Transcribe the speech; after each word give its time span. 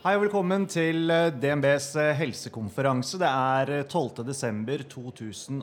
Hei 0.00 0.14
og 0.16 0.22
velkommen 0.22 0.62
til 0.64 1.10
eh, 1.12 1.26
DNBs 1.36 1.90
eh, 2.00 2.14
helsekonferanse. 2.16 3.18
Det 3.20 3.28
er 3.28 3.72
eh, 3.74 3.82
12.12.2019, 3.84 5.60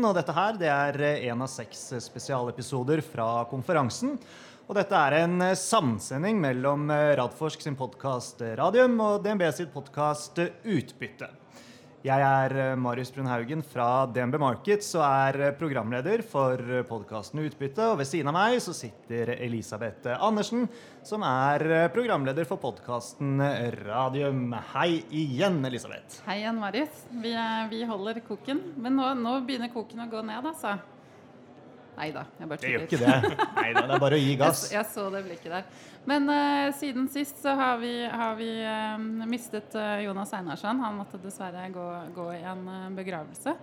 og 0.00 0.14
dette 0.16 0.32
her 0.32 0.56
det 0.56 0.70
er 0.72 0.96
én 1.28 1.36
av 1.44 1.50
seks 1.52 1.82
spesialepisoder 2.06 3.04
fra 3.04 3.44
konferansen. 3.50 4.16
Og 4.64 4.80
dette 4.80 4.96
er 4.96 5.18
en 5.18 5.44
samsending 5.60 6.40
mellom 6.40 6.88
Radforsk 7.20 7.60
sin 7.66 7.76
podkast 7.76 8.40
Radium 8.56 8.96
og 9.10 9.20
DNB 9.26 9.44
sitt 9.52 9.68
podkast 9.76 10.40
Utbytte. 10.40 11.28
Jeg 12.06 12.22
er 12.22 12.52
eh, 12.54 12.76
Marius 12.78 13.08
Brunhaugen 13.10 13.64
fra 13.66 14.04
DNB 14.14 14.36
Markets 14.38 14.92
og 14.94 15.02
er 15.02 15.38
eh, 15.48 15.54
programleder 15.58 16.22
for 16.22 16.60
podkasten 16.86 17.40
Utbytte. 17.42 17.82
Og 17.90 17.98
ved 17.98 18.06
siden 18.06 18.30
av 18.30 18.36
meg 18.36 18.60
så 18.62 18.74
sitter 18.76 19.32
Elisabeth 19.34 20.12
Andersen, 20.14 20.68
som 21.06 21.24
er 21.26 21.66
eh, 21.66 21.88
programleder 21.90 22.46
for 22.46 22.62
podkasten 22.62 23.42
Radium. 23.80 24.54
Hei 24.76 25.00
igjen, 25.10 25.58
Elisabeth. 25.66 26.20
Hei 26.28 26.44
igjen, 26.44 26.62
Marius. 26.62 27.06
Vi, 27.24 27.34
vi 27.74 27.82
holder 27.90 28.22
koken. 28.28 28.62
Men 28.78 29.00
nå, 29.00 29.10
nå 29.24 29.40
begynner 29.48 29.74
koken 29.74 30.06
å 30.06 30.12
gå 30.12 30.22
ned, 30.30 30.46
altså. 30.52 30.76
Nei 31.96 32.10
da, 32.12 32.26
jeg 32.36 32.48
bare 32.50 32.60
Det 32.60 32.70
gjør 32.72 32.82
ikke 32.84 32.98
det. 33.00 33.36
Neida, 33.56 33.82
det 33.88 33.94
er 33.94 34.02
bare 34.02 34.18
å 34.18 34.20
gi 34.20 34.34
gass. 34.36 34.66
Jeg, 34.68 34.76
jeg 34.76 34.88
så 34.92 35.06
det 35.14 35.22
blikket 35.24 35.54
der. 35.54 35.70
Men 36.06 36.28
uh, 36.28 36.68
siden 36.76 37.08
sist 37.12 37.40
så 37.42 37.56
har 37.56 37.80
vi, 37.80 37.94
har 38.04 38.36
vi 38.36 38.50
uh, 38.60 39.24
mistet 39.26 39.72
uh, 39.78 39.96
Jonas 40.04 40.34
Einarsson. 40.36 40.82
Han 40.84 41.00
måtte 41.00 41.20
dessverre 41.22 41.64
gå, 41.72 41.86
gå 42.16 42.28
i 42.36 42.42
en 42.46 42.68
begravelse. 42.98 43.56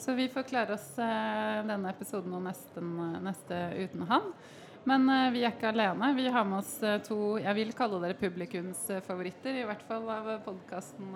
Så 0.00 0.16
vi 0.16 0.28
får 0.32 0.46
klare 0.48 0.76
oss 0.78 0.94
denne 0.96 1.90
episoden 1.92 2.32
og 2.32 2.46
nesten, 2.46 2.94
neste 3.20 3.58
uten 3.76 4.06
han. 4.08 4.30
Men 4.88 5.04
eh, 5.12 5.26
vi 5.34 5.42
er 5.44 5.52
ikke 5.52 5.68
alene. 5.74 6.08
Vi 6.16 6.26
har 6.32 6.46
med 6.48 6.62
oss 6.62 6.72
eh, 6.86 6.96
to 7.04 7.36
jeg 7.40 7.52
vil 7.58 7.72
kalle 7.76 8.00
dere 8.00 8.16
publikumsfavoritter, 8.16 9.58
i 9.60 9.66
hvert 9.68 9.82
fall 9.88 10.08
av 10.08 10.30
podkasten 10.46 11.10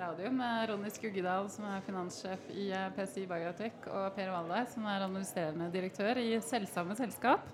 Radio, 0.00 0.30
med 0.32 0.70
Ronny 0.70 0.92
Skuggedal, 0.94 1.50
som 1.52 1.66
er 1.68 1.84
finanssjef 1.84 2.48
i 2.56 2.70
eh, 2.72 2.88
PCI 2.96 3.26
Biotech, 3.28 3.84
og 3.92 4.14
Per 4.16 4.32
Valle, 4.32 4.62
som 4.72 4.88
er 4.88 5.04
administrerende 5.04 5.68
direktør 5.74 6.22
i 6.22 6.30
Selvsamme 6.44 6.96
selskap. 6.96 7.44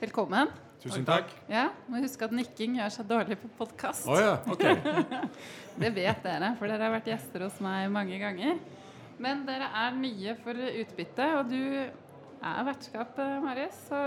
Velkommen. 0.00 0.48
Tusen 0.80 1.04
takk. 1.08 1.30
Ja, 1.52 1.68
må 1.88 2.00
huske 2.02 2.26
at 2.26 2.32
nikking 2.34 2.80
gjør 2.80 2.96
seg 2.96 3.06
dårlig 3.08 3.38
på 3.40 3.52
podkast. 3.60 4.08
Oh, 4.08 4.18
ja, 4.20 4.38
ok. 4.48 4.64
Det 5.80 5.92
vet 5.96 6.24
dere, 6.24 6.54
for 6.58 6.70
dere 6.70 6.88
har 6.88 6.96
vært 6.96 7.12
gjester 7.12 7.44
hos 7.44 7.60
meg 7.64 7.92
mange 7.92 8.18
ganger. 8.20 8.58
Men 9.20 9.44
dere 9.46 9.68
er 9.84 9.96
nye 9.96 10.34
for 10.40 10.58
utbytte, 10.58 11.30
og 11.38 11.52
du 11.52 11.60
er 12.44 12.68
vertskap, 12.68 13.18
eh, 13.20 13.40
Marius. 13.44 13.80
Så 13.88 14.02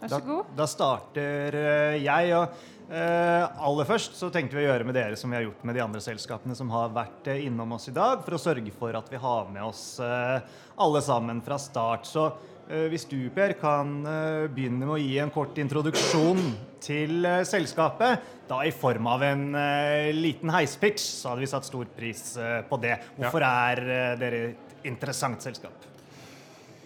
vær 0.00 0.08
så 0.08 0.18
Da, 0.18 0.24
god. 0.26 0.50
da 0.58 0.66
starter 0.70 1.56
eh, 1.58 1.96
jeg. 2.04 2.34
og 2.36 2.92
eh, 2.92 3.64
Aller 3.68 3.88
først 3.88 4.16
så 4.18 4.30
tenkte 4.34 4.56
vi 4.58 4.64
å 4.64 4.68
gjøre 4.70 4.86
med 4.88 4.94
dere 4.98 5.16
som 5.20 5.30
vi 5.32 5.36
har 5.40 5.46
gjort 5.48 5.64
med 5.68 5.76
de 5.78 5.82
andre 5.84 6.00
selskapene 6.04 6.56
som 6.58 6.70
har 6.74 6.92
vært 6.96 7.28
eh, 7.34 7.44
innom 7.48 7.72
oss 7.76 7.88
i 7.90 7.96
dag, 7.96 8.22
for 8.26 8.38
å 8.38 8.42
sørge 8.42 8.72
for 8.78 8.94
at 8.98 9.10
vi 9.12 9.20
har 9.22 9.50
med 9.52 9.64
oss 9.66 9.98
eh, 10.00 10.38
alle 10.78 11.02
sammen 11.04 11.42
fra 11.44 11.58
start. 11.60 12.06
Så 12.08 12.28
eh, 12.70 12.86
hvis 12.92 13.04
du, 13.10 13.18
Per, 13.34 13.56
kan 13.60 13.98
eh, 14.06 14.46
begynne 14.52 14.84
med 14.86 14.94
å 14.96 15.02
gi 15.02 15.18
en 15.22 15.34
kort 15.34 15.58
introduksjon 15.58 16.42
til 16.84 17.24
eh, 17.26 17.42
selskapet, 17.48 18.22
da 18.48 18.62
i 18.64 18.70
form 18.72 19.04
av 19.10 19.22
en 19.26 19.42
eh, 19.58 20.08
liten 20.16 20.48
heispitch, 20.54 21.02
så 21.18 21.34
hadde 21.34 21.42
vi 21.44 21.50
satt 21.50 21.66
stor 21.68 21.84
pris 21.92 22.22
eh, 22.40 22.62
på 22.70 22.78
det. 22.80 22.94
Hvorfor 23.18 23.44
er 23.44 23.82
eh, 23.84 24.14
dere 24.22 24.38
et 24.54 24.86
interessant 24.88 25.42
selskap? 25.44 25.84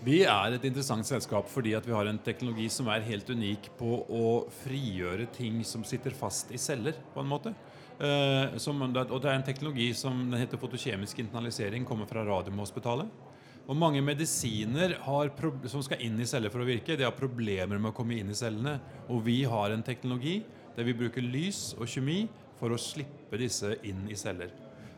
Vi 0.02 0.24
er 0.26 0.56
et 0.56 0.64
interessant 0.66 1.06
selskap 1.06 1.46
fordi 1.46 1.76
vi 1.84 1.92
har 1.94 2.08
en 2.10 2.16
teknologi 2.26 2.64
som 2.74 2.88
er 2.90 3.04
helt 3.06 3.28
unik 3.30 3.68
på 3.78 4.00
å 4.10 4.30
frigjøre 4.64 5.28
ting 5.30 5.60
som 5.62 5.84
sitter 5.86 6.10
fast 6.18 6.50
i 6.50 6.58
celler, 6.58 6.96
på 7.14 7.22
en 7.22 7.30
måte. 7.30 7.52
Eh, 8.02 8.56
som, 8.58 8.82
og 8.82 8.96
det 8.98 9.30
er 9.30 9.36
en 9.36 9.46
teknologi 9.46 9.92
som 9.94 10.24
den 10.24 10.40
heter 10.40 10.58
fotokjemisk 10.58 11.20
internalisering, 11.22 11.86
kommer 11.86 12.10
fra 12.10 12.24
Radiumhospitalet. 12.26 13.30
Og 13.70 13.78
mange 13.78 14.02
medisiner 14.02 14.96
som 15.70 15.86
skal 15.86 16.02
inn 16.02 16.18
i 16.18 16.26
celler 16.26 16.50
for 16.50 16.64
å 16.64 16.66
virke, 16.66 16.98
de 16.98 17.06
har 17.06 17.14
problemer 17.14 17.78
med 17.78 17.92
å 17.92 17.94
komme 17.94 18.18
inn 18.18 18.34
i 18.34 18.38
cellene. 18.40 18.80
Og 19.06 19.22
vi 19.28 19.44
har 19.46 19.70
en 19.70 19.86
teknologi 19.86 20.40
der 20.74 20.88
vi 20.88 20.98
bruker 20.98 21.22
lys 21.22 21.76
og 21.78 21.86
kjemi 21.86 22.24
for 22.58 22.74
å 22.74 22.82
slippe 22.90 23.38
disse 23.38 23.76
inn 23.86 24.08
i 24.10 24.18
celler. 24.18 24.50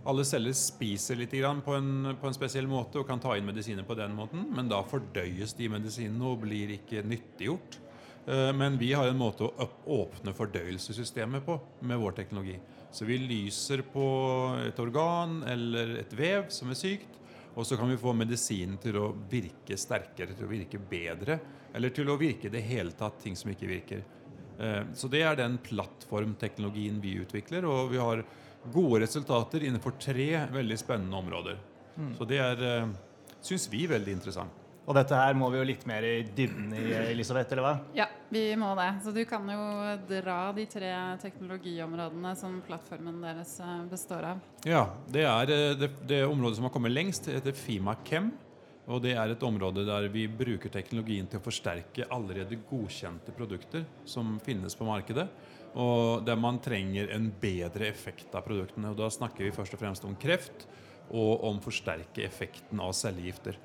Alle 0.04 0.24
celler 0.28 0.52
spiser 0.52 1.16
litt 1.16 1.32
på, 1.64 1.74
en, 1.74 2.16
på 2.20 2.28
en 2.28 2.36
spesiell 2.36 2.66
måte 2.68 3.00
og 3.00 3.06
kan 3.08 3.20
ta 3.22 3.38
inn 3.38 3.46
medisiner 3.48 3.86
på 3.88 3.96
den 3.96 4.12
måten, 4.12 4.50
men 4.52 4.68
da 4.68 4.82
fordøyes 4.84 5.56
de 5.56 5.70
medisinene 5.72 6.28
og 6.28 6.42
blir 6.44 6.74
ikke 6.76 7.00
nyttiggjort. 7.08 7.78
Eh, 8.26 8.52
Men 8.52 8.76
vi 8.78 8.92
har 8.92 9.08
en 9.08 9.20
måte 9.20 9.48
å 9.48 9.68
åpne 9.86 10.34
fordøyelsessystemet 10.36 11.44
på 11.46 11.56
med 11.88 12.00
vår 12.00 12.18
teknologi. 12.20 12.58
Så 12.92 13.08
vi 13.08 13.18
lyser 13.18 13.82
på 13.90 14.04
et 14.68 14.78
organ 14.78 15.42
eller 15.48 15.96
et 16.04 16.12
vev 16.12 16.50
som 16.52 16.70
er 16.70 16.78
sykt, 16.78 17.20
og 17.54 17.64
så 17.66 17.76
kan 17.78 17.88
vi 17.88 17.96
få 17.96 18.12
medisinen 18.12 18.76
til 18.82 18.98
å 18.98 19.08
virke 19.30 19.76
sterkere, 19.78 20.34
til 20.34 20.46
å 20.46 20.52
virke 20.52 20.78
bedre, 20.78 21.38
eller 21.74 21.90
til 21.94 22.10
å 22.10 22.18
virke 22.18 22.50
i 22.50 22.54
det 22.54 22.64
hele 22.66 22.92
tatt 22.92 23.20
ting 23.22 23.36
som 23.38 23.50
ikke 23.50 23.70
virker. 23.70 24.04
Eh, 24.58 24.84
Så 24.92 25.08
det 25.08 25.22
er 25.22 25.36
den 25.36 25.58
plattformteknologien 25.58 27.00
vi 27.00 27.16
utvikler, 27.24 27.64
og 27.64 27.90
vi 27.90 27.98
har 27.98 28.24
gode 28.72 29.02
resultater 29.04 29.64
innenfor 29.66 29.96
tre 30.00 30.28
veldig 30.52 30.78
spennende 30.80 31.16
områder. 31.16 31.58
Så 32.18 32.26
det 32.28 32.38
er, 32.42 32.62
eh, 32.62 32.92
syns 33.42 33.68
vi, 33.70 33.86
veldig 33.86 34.12
interessant. 34.12 34.60
Og 34.84 34.92
dette 34.98 35.16
her 35.16 35.32
må 35.32 35.48
vi 35.48 35.56
jo 35.56 35.64
litt 35.64 35.86
mer 35.88 36.04
i 36.04 36.16
dybden 36.28 36.72
i, 36.76 36.82
Elisabeth, 37.14 37.54
eller 37.54 37.64
hva? 37.64 37.74
Ja, 37.96 38.04
vi 38.28 38.42
må 38.60 38.74
det. 38.76 38.90
Så 39.04 39.14
du 39.16 39.22
kan 39.24 39.46
jo 39.48 39.62
dra 40.10 40.52
de 40.52 40.66
tre 40.68 40.90
teknologiområdene 41.22 42.34
som 42.36 42.58
plattformen 42.66 43.22
deres 43.24 43.56
eh, 43.64 43.78
består 43.88 44.28
av. 44.34 44.42
Ja, 44.68 44.84
det 45.08 45.24
er 45.24 45.54
eh, 45.54 45.76
det, 45.80 45.90
det 46.04 46.24
området 46.26 46.58
som 46.58 46.68
har 46.68 46.74
kommet 46.74 46.92
lengst, 46.92 47.30
det 47.30 47.38
heter 47.38 47.56
FIMA-Chem. 47.56 48.32
Og 48.92 49.00
det 49.00 49.14
er 49.16 49.32
et 49.32 49.46
område 49.46 49.86
der 49.88 50.10
vi 50.12 50.26
bruker 50.28 50.68
teknologien 50.68 51.24
til 51.30 51.40
å 51.40 51.44
forsterke 51.46 52.04
allerede 52.12 52.58
godkjente 52.68 53.32
produkter 53.32 53.86
som 54.04 54.36
finnes 54.44 54.76
på 54.76 54.84
markedet. 54.84 55.24
Og 55.74 56.24
der 56.26 56.38
man 56.38 56.60
trenger 56.62 57.10
en 57.14 57.28
bedre 57.40 57.88
effekt 57.88 58.34
av 58.34 58.46
produktene. 58.46 58.92
Og 58.92 58.98
da 58.98 59.10
snakker 59.10 59.46
vi 59.46 59.54
først 59.54 59.74
og 59.74 59.82
fremst 59.82 60.06
om 60.06 60.14
kreft 60.16 60.68
og 61.10 61.44
om 61.44 61.58
forsterke 61.62 62.22
effekten 62.24 62.80
av 62.80 62.94
cellegifter. 62.96 63.58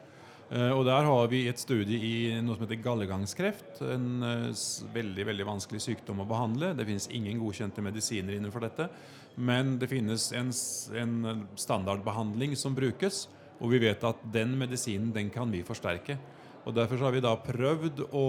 Eh, 0.50 0.72
Og 0.74 0.86
der 0.86 1.06
har 1.06 1.28
vi 1.30 1.48
et 1.48 1.62
studie 1.62 2.00
i 2.02 2.42
noe 2.42 2.58
som 2.58 2.66
heter 2.66 2.82
gallegangskreft. 2.82 3.84
En 3.86 4.24
eh, 4.26 4.64
veldig 4.96 5.28
veldig 5.30 5.46
vanskelig 5.46 5.82
sykdom 5.86 6.24
å 6.24 6.30
behandle. 6.30 6.74
Det 6.74 6.88
finnes 6.88 7.10
ingen 7.14 7.38
godkjente 7.42 7.86
medisiner 7.86 8.34
innenfor 8.34 8.66
dette. 8.66 8.90
Men 9.38 9.78
det 9.80 9.92
finnes 9.92 10.32
en, 10.34 10.50
en 10.98 11.14
eh, 11.30 11.46
standardbehandling 11.56 12.58
som 12.58 12.74
brukes, 12.76 13.28
og 13.60 13.76
vi 13.76 13.84
vet 13.86 14.04
at 14.08 14.26
den 14.34 14.58
medisinen 14.58 15.14
den 15.14 15.30
kan 15.30 15.52
vi 15.54 15.62
forsterke. 15.68 16.18
Og 16.66 16.74
Derfor 16.76 17.06
har 17.06 17.14
vi 17.16 17.22
da 17.24 17.32
prøvd 17.40 18.02
å 18.14 18.26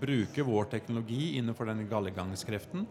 bruke 0.00 0.44
vår 0.44 0.72
teknologi 0.72 1.36
innenfor 1.38 1.68
den 1.68 1.84
gallegangskreften. 1.88 2.88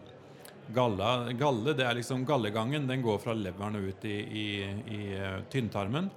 Galla, 0.74 1.32
galle, 1.38 1.74
det 1.76 1.86
er 1.86 1.98
liksom 1.98 2.24
Gallegangen 2.28 2.86
den 2.88 3.02
går 3.04 3.18
fra 3.22 3.34
leveren 3.34 3.78
og 3.80 3.88
ut 3.90 4.04
i, 4.08 4.16
i, 4.16 4.46
i 4.94 5.00
eh, 5.18 5.40
tynntarmen. 5.50 6.10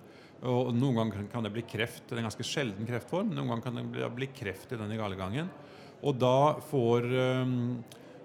Og 0.44 0.74
Noen 0.76 1.00
ganger 1.00 1.28
kan 1.32 1.46
det 1.46 1.54
bli 1.56 1.64
kreft. 1.66 2.04
Det 2.08 2.18
er 2.18 2.24
en 2.24 2.28
ganske 2.28 2.46
sjelden 2.46 2.88
kreftform. 2.88 3.32
Noen 3.32 3.54
ganger 3.54 3.66
kan 3.66 3.80
det 3.80 3.86
bli, 3.94 4.08
bli 4.18 4.30
kreft 4.36 4.74
i 4.76 4.80
denne 4.80 5.00
gallegangen. 5.00 5.52
Og 6.04 6.18
da 6.20 6.60
får 6.68 7.08
øhm, 7.08 7.62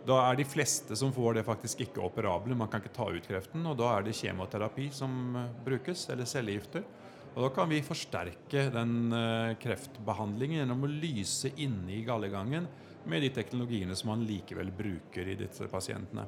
da 0.09 0.17
er 0.25 0.39
de 0.39 0.47
fleste 0.49 0.97
som 0.97 1.13
får 1.13 1.37
det, 1.37 1.45
faktisk 1.47 1.83
ikke 1.85 2.03
operable. 2.07 2.57
Man 2.57 2.71
kan 2.73 2.83
ikke 2.83 2.97
ta 2.97 3.09
ut 3.13 3.27
kreften. 3.29 3.67
Og 3.69 3.77
da 3.79 3.93
er 3.95 4.07
det 4.07 4.17
kjemoterapi 4.19 4.89
som 4.95 5.37
eh, 5.37 5.55
brukes, 5.67 6.07
eller 6.13 6.29
cellegifter. 6.29 6.87
Og 7.35 7.45
da 7.45 7.51
kan 7.55 7.69
vi 7.71 7.85
forsterke 7.85 8.69
den 8.75 9.15
eh, 9.15 9.55
kreftbehandlingen 9.63 10.63
gjennom 10.63 10.87
å 10.87 10.91
lyse 10.91 11.53
inne 11.61 11.99
i 11.99 12.05
gallegangen 12.07 12.67
med 13.07 13.23
de 13.23 13.31
teknologiene 13.31 13.97
som 13.97 14.11
man 14.13 14.27
likevel 14.27 14.71
bruker 14.75 15.29
i 15.29 15.37
disse 15.39 15.69
pasientene. 15.71 16.27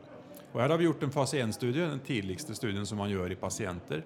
Og 0.52 0.60
Her 0.60 0.72
har 0.72 0.78
vi 0.80 0.88
gjort 0.88 1.04
en 1.06 1.14
fase 1.14 1.38
1-studie, 1.38 1.86
den 1.86 2.02
tidligste 2.02 2.54
studien 2.58 2.86
som 2.86 2.98
man 2.98 3.10
gjør 3.10 3.32
i 3.32 3.38
pasienter. 3.38 4.02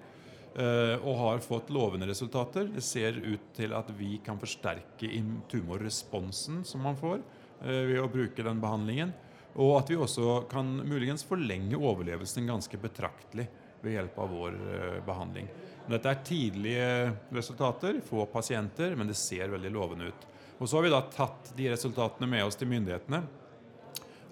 eh, 0.55 0.95
Og 1.01 1.17
har 1.17 1.39
fått 1.39 1.69
lovende 1.69 2.07
resultater. 2.07 2.69
Det 2.73 2.83
ser 2.83 3.17
ut 3.17 3.53
til 3.53 3.73
at 3.73 3.89
vi 3.97 4.19
kan 4.23 4.39
forsterke 4.39 5.09
tumorresponsen 5.49 6.63
som 6.63 6.81
man 6.81 6.95
får 6.95 7.19
eh, 7.61 7.85
ved 7.89 7.99
å 7.99 8.11
bruke 8.11 8.43
den 8.43 8.61
behandlingen. 8.61 9.13
Og 9.55 9.77
at 9.79 9.89
vi 9.89 9.95
også 9.95 10.45
kan 10.51 10.81
muligens 10.83 11.23
forlenge 11.23 11.77
overlevelsen 11.77 12.47
ganske 12.47 12.77
betraktelig 12.77 13.47
ved 13.81 13.95
hjelp 13.95 14.17
av 14.19 14.29
vår 14.29 14.55
eh, 14.75 14.99
behandling. 15.05 15.49
Dette 15.85 16.09
er 16.09 16.23
tidlige 16.25 16.87
resultater, 17.33 18.01
få 18.05 18.25
pasienter, 18.25 18.95
men 18.95 19.07
det 19.07 19.17
ser 19.17 19.51
veldig 19.53 19.71
lovende 19.73 20.09
ut. 20.09 20.27
Og 20.59 20.69
Så 20.69 20.77
har 20.77 20.83
vi 20.83 20.93
da 20.93 21.01
tatt 21.11 21.51
de 21.57 21.69
resultatene 21.71 22.29
med 22.29 22.45
oss 22.45 22.55
til 22.55 22.69
myndighetene 22.71 23.23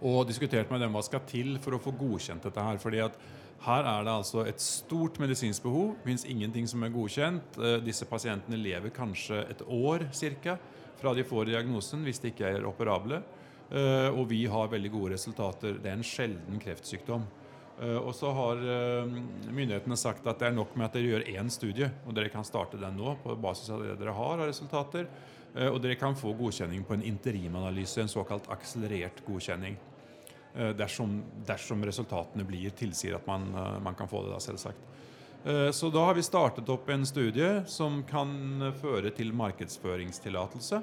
og 0.03 0.27
diskutert 0.27 0.71
med 0.71 0.81
dem 0.83 0.91
hva 0.95 1.01
skal 1.03 1.23
til 1.27 1.55
for 1.63 1.75
å 1.75 1.81
få 1.81 1.93
godkjent 1.95 2.43
dette 2.43 2.63
her. 2.63 2.77
fordi 2.77 2.99
at 2.99 3.15
her 3.63 3.85
er 3.87 4.03
det 4.03 4.11
altså 4.11 4.43
et 4.43 4.59
stort 4.59 5.19
medisinsk 5.23 5.63
behov. 5.63 5.93
Fins 6.03 6.25
ingenting 6.27 6.67
som 6.67 6.83
er 6.83 6.91
godkjent. 6.91 7.59
Eh, 7.59 7.77
Disse 7.79 8.03
pasientene 8.05 8.59
lever 8.59 8.91
kanskje 8.91 9.39
et 9.49 9.61
år 9.63 10.09
cirka, 10.11 10.57
fra 10.99 11.13
de 11.13 11.23
får 11.23 11.47
diagnosen, 11.47 12.03
hvis 12.03 12.19
de 12.19 12.31
ikke 12.31 12.49
er 12.49 12.67
operable. 12.67 13.21
Eh, 13.71 14.09
Og 14.11 14.27
vi 14.27 14.45
har 14.45 14.67
veldig 14.67 14.91
gode 14.91 15.13
resultater. 15.13 15.79
Det 15.79 15.87
er 15.87 15.95
en 15.95 16.03
sjelden 16.03 16.59
kreftsykdom. 16.59 17.23
Eh, 17.79 17.97
og 17.97 18.11
så 18.13 18.33
har 18.35 18.57
myndighetene 19.47 19.97
sagt 19.97 20.27
at 20.27 20.39
det 20.39 20.47
er 20.49 20.57
nok 20.59 20.75
med 20.75 20.85
at 20.85 20.93
dere 20.93 21.13
gjør 21.15 21.31
én 21.31 21.49
studie, 21.49 21.89
og 22.05 22.13
dere 22.13 22.29
kan 22.29 22.43
starte 22.43 22.77
den 22.77 22.97
nå 22.97 23.15
på 23.23 23.39
basis 23.39 23.69
av 23.69 23.79
det 23.79 23.97
dere 23.97 24.11
har 24.11 24.39
av 24.43 24.47
resultater. 24.47 25.07
Eh, 25.55 25.69
og 25.69 25.81
dere 25.83 25.97
kan 26.00 26.15
få 26.17 26.33
godkjenning 26.38 26.83
på 26.88 26.97
en 26.97 27.05
interimanalyse, 27.05 28.01
en 28.01 28.11
såkalt 28.11 28.50
akselerert 28.53 29.21
godkjenning. 29.25 29.77
Eh, 30.55 30.71
dersom, 30.77 31.19
dersom 31.47 31.85
resultatene 31.85 32.45
blir 32.47 32.73
tilsier 32.77 33.17
at 33.17 33.27
man, 33.29 33.50
eh, 33.53 33.79
man 33.85 33.95
kan 33.95 34.09
få 34.09 34.23
det, 34.25 34.33
da, 34.33 34.41
selvsagt. 34.44 34.89
Så 35.75 35.89
da 35.91 36.05
har 36.07 36.15
vi 36.15 36.21
startet 36.23 36.69
opp 36.71 36.88
en 36.88 37.01
studie 37.03 37.65
som 37.67 37.97
kan 38.07 38.29
føre 38.79 39.09
til 39.11 39.33
markedsføringstillatelse. 39.35 40.77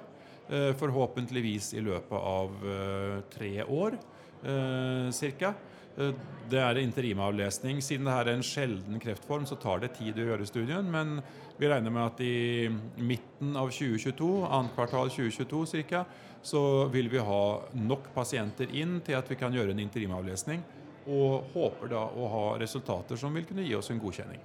Forhåpentligvis 0.77 1.71
i 1.79 1.81
løpet 1.81 2.13
av 2.13 2.59
tre 3.33 3.65
år 3.65 3.97
ca. 5.17 5.55
Det 6.51 6.59
er 6.59 6.79
interimavlesning. 6.81 7.81
Siden 7.83 8.09
det 8.09 8.15
her 8.15 8.29
er 8.31 8.39
en 8.39 8.47
sjelden 8.47 9.01
kreftform, 9.03 9.47
så 9.47 9.59
tar 9.61 9.83
det 9.83 9.93
tid 9.99 10.19
å 10.19 10.27
gjøre 10.31 10.49
studien. 10.49 10.87
Men 10.91 11.19
vi 11.59 11.69
regner 11.71 11.95
med 11.95 12.07
at 12.07 12.23
i 12.25 12.71
midten 12.97 13.57
av 13.59 13.71
2022, 13.75 14.31
annet 14.49 14.75
kvartal 14.77 15.11
2022 15.13 15.63
cirka, 15.75 16.05
så 16.43 16.87
vil 16.93 17.11
vi 17.13 17.21
ha 17.21 17.43
nok 17.77 18.11
pasienter 18.15 18.71
inn 18.73 18.99
til 19.05 19.19
at 19.19 19.29
vi 19.29 19.39
kan 19.39 19.55
gjøre 19.55 19.75
en 19.75 19.83
interimavlesning. 19.83 20.63
Og 21.11 21.51
håper 21.55 21.93
da 21.93 22.05
å 22.07 22.31
ha 22.35 22.47
resultater 22.61 23.19
som 23.21 23.35
vil 23.35 23.47
kunne 23.49 23.67
gi 23.67 23.77
oss 23.77 23.91
en 23.93 24.01
godkjenning. 24.01 24.41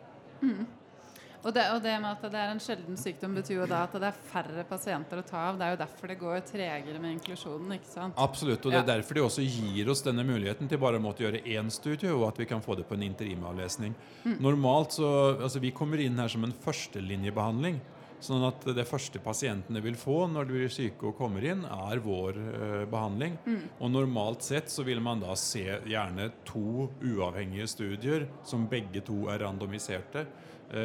Og 1.45 1.53
det, 1.53 1.63
og 1.75 1.81
det 1.83 1.92
med 2.01 2.09
at 2.09 2.24
det 2.33 2.39
er 2.42 2.51
en 2.56 2.62
sjelden 2.63 2.97
sykdom, 2.97 3.36
betyr 3.38 3.59
jo 3.59 3.65
da 3.69 3.83
at 3.86 3.94
det 4.01 4.07
er 4.09 4.15
færre 4.31 4.63
pasienter 4.65 5.19
å 5.21 5.25
ta 5.27 5.44
av. 5.51 5.59
Det 5.59 5.68
er 5.68 5.75
jo 5.75 5.81
derfor 5.83 6.09
det 6.09 6.15
går 6.18 6.39
tregere 6.50 7.01
med 7.03 7.13
inklusjonen. 7.19 7.75
ikke 7.77 7.92
sant? 7.92 8.18
Absolutt, 8.18 8.65
og 8.65 8.71
det 8.74 8.80
er 8.80 8.88
Ja. 8.88 8.95
derfor 8.95 9.13
de 9.13 9.21
også 9.21 9.45
gir 9.45 9.89
oss 9.94 10.01
denne 10.01 10.25
muligheten 10.25 10.68
til 10.68 10.80
bare 10.81 10.97
å 10.97 11.03
måtte 11.03 11.21
gjøre 11.21 11.44
én 11.45 11.69
studie, 11.69 12.09
og 12.09 12.27
at 12.30 12.38
vi 12.42 12.45
kan 12.50 12.62
få 12.65 12.75
det 12.75 12.88
på 12.89 12.95
en 12.97 13.03
interimavlesning. 13.06 13.94
Normalt 14.42 14.97
så, 14.97 15.38
altså 15.39 15.62
Vi 15.62 15.69
kommer 15.71 16.00
inn 16.01 16.18
her 16.18 16.27
som 16.27 16.44
en 16.44 16.51
førstelinjebehandling. 16.51 17.80
Sånn 18.25 18.41
at 18.48 18.63
det 18.74 18.88
første 18.88 19.19
pasientene 19.21 19.81
vil 19.83 19.94
få 20.00 20.24
når 20.31 20.48
de 20.48 20.53
blir 20.56 20.71
syke 20.74 21.09
og 21.12 21.18
kommer 21.19 21.44
inn, 21.45 21.62
er 21.65 22.00
vår 22.01 22.38
eh, 22.39 22.86
behandling. 22.89 23.36
Og 23.80 23.91
normalt 23.91 24.41
sett 24.41 24.71
så 24.71 24.83
vil 24.88 25.01
man 25.03 25.19
da 25.21 25.36
se 25.38 25.62
gjerne 25.86 26.31
to 26.48 26.89
uavhengige 27.03 27.68
studier 27.69 28.25
som 28.48 28.65
begge 28.71 29.03
to 29.06 29.27
er 29.30 29.44
randomiserte, 29.45 30.25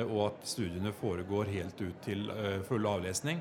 og 0.04 0.26
at 0.26 0.44
studiene 0.46 0.92
foregår 0.92 1.50
helt 1.54 1.80
ut 1.80 2.02
til 2.04 2.28
eh, 2.34 2.60
full 2.66 2.86
avlesning. 2.86 3.40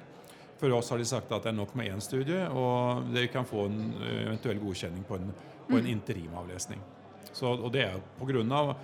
For 0.59 0.71
oss 0.75 0.89
har 0.91 0.99
de 0.99 1.07
sagt 1.07 1.31
at 1.31 1.43
det 1.45 1.53
er 1.53 1.55
nok 1.55 1.75
med 1.79 1.87
én 1.87 2.01
studie, 2.03 2.45
og 2.51 3.05
dere 3.13 3.31
kan 3.31 3.47
få 3.47 3.65
en 3.69 3.79
eh, 4.01 4.23
eventuell 4.27 4.59
godkjenning 4.59 5.05
på 5.07 5.19
en, 5.19 5.29
på 5.69 5.77
en 5.79 5.87
interimavlesning. 5.87 6.81
Så, 7.31 7.53
og 7.53 7.69
det 7.71 7.85
er 7.85 7.99
pga. 8.19 8.75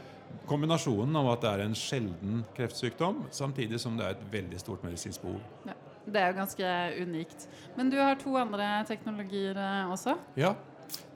kombinasjonen 0.47 1.15
av 1.19 1.31
at 1.33 1.41
det 1.41 1.49
er 1.51 1.65
en 1.65 1.75
sjelden 1.75 2.45
kreftsykdom, 2.55 3.25
samtidig 3.31 3.79
som 3.79 3.97
det 3.97 4.05
er 4.05 4.15
et 4.15 4.23
veldig 4.31 4.59
stort 4.59 4.83
medisinsk 4.87 5.21
behov. 5.21 5.41
Ja. 5.67 5.75
Det 6.05 6.21
er 6.21 6.29
jo 6.29 6.37
ganske 6.37 6.71
unikt. 7.01 7.47
Men 7.75 7.89
du 7.89 7.95
har 7.97 8.15
to 8.21 8.35
andre 8.37 8.67
teknologier 8.85 9.57
eh, 9.57 9.91
også. 9.91 10.13
Ja, 10.37 10.53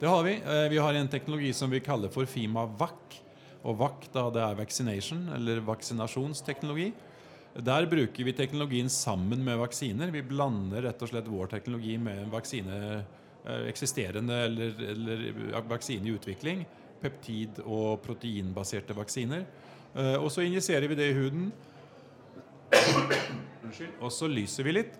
det 0.00 0.08
har 0.10 0.24
vi. 0.26 0.32
Eh, 0.42 0.68
Vi 0.70 0.78
har 0.82 0.94
en 0.94 1.08
teknologi 1.08 1.52
som 1.54 1.70
vi 1.70 1.80
kaller 1.80 2.10
for 2.10 2.26
FIMA-VAC. 2.26 3.20
Og 3.68 3.76
VAC 3.76 4.08
da 4.14 4.26
det 4.32 4.42
er 4.44 4.58
vaccination, 4.58 5.26
eller 5.36 5.60
vaksinasjonsteknologi. 5.66 6.90
Der 7.60 7.86
bruker 7.90 8.24
vi 8.24 8.32
teknologien 8.32 8.88
sammen 8.88 9.42
med 9.44 9.58
vaksiner. 9.60 10.12
Vi 10.14 10.22
blander 10.22 10.86
rett 10.86 11.02
og 11.02 11.10
slett 11.10 11.28
vår 11.28 11.50
teknologi 11.50 11.96
med 11.98 12.30
vaksine 12.30 12.76
eh, 13.00 13.66
eksisterende 13.68 14.44
eller, 14.46 14.78
eller 14.92 15.24
vaksine 15.68 16.06
i 16.06 16.14
utvikling. 16.14 16.62
Peptid- 17.02 17.60
og 17.64 18.00
proteinbaserte 18.04 18.96
vaksiner. 18.96 19.44
Eh, 19.94 20.16
Og 20.16 20.30
så 20.30 20.46
injiserer 20.46 20.88
vi 20.88 20.94
det 20.94 21.10
i 21.10 21.18
huden. 21.18 21.50
Og 24.00 24.12
så 24.14 24.30
lyser 24.30 24.64
vi 24.64 24.76
litt 24.78 24.94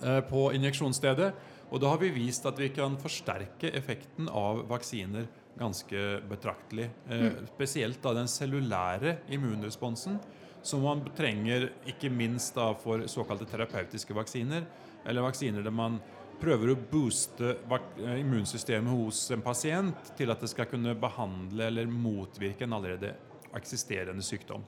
eh, 0.00 0.22
på 0.30 0.48
injeksjonsstedet. 0.54 1.32
Og 1.74 1.80
da 1.82 1.90
har 1.90 1.98
vi 1.98 2.14
vist 2.14 2.46
at 2.46 2.58
vi 2.60 2.70
kan 2.70 2.94
forsterke 3.00 3.74
effekten 3.74 4.30
av 4.30 4.68
vaksiner 4.70 5.26
ganske 5.58 6.04
betraktelig. 6.28 6.88
Mm. 7.08 7.44
Spesielt 7.54 8.02
da 8.02 8.14
den 8.16 8.30
cellulære 8.30 9.18
immunresponsen, 9.34 10.18
som 10.64 10.82
man 10.82 11.02
trenger 11.16 11.68
ikke 11.90 12.10
minst 12.10 12.56
da 12.56 12.70
for 12.80 13.04
såkalte 13.10 13.46
terapeutiske 13.48 14.16
vaksiner, 14.16 14.66
eller 15.04 15.26
vaksiner 15.26 15.64
der 15.64 15.74
man 15.74 16.00
prøver 16.40 16.72
å 16.72 16.78
booste 16.90 17.54
eh, 17.54 18.16
immunsystemet 18.20 18.92
hos 18.92 19.20
en 19.34 19.44
pasient 19.44 20.14
til 20.18 20.32
at 20.32 20.42
det 20.42 20.50
skal 20.50 20.68
kunne 20.70 20.96
behandle 20.98 21.68
eller 21.70 21.90
motvirke 21.90 22.66
en 22.66 22.76
allerede 22.76 23.14
eksisterende 23.54 24.24
sykdom 24.24 24.64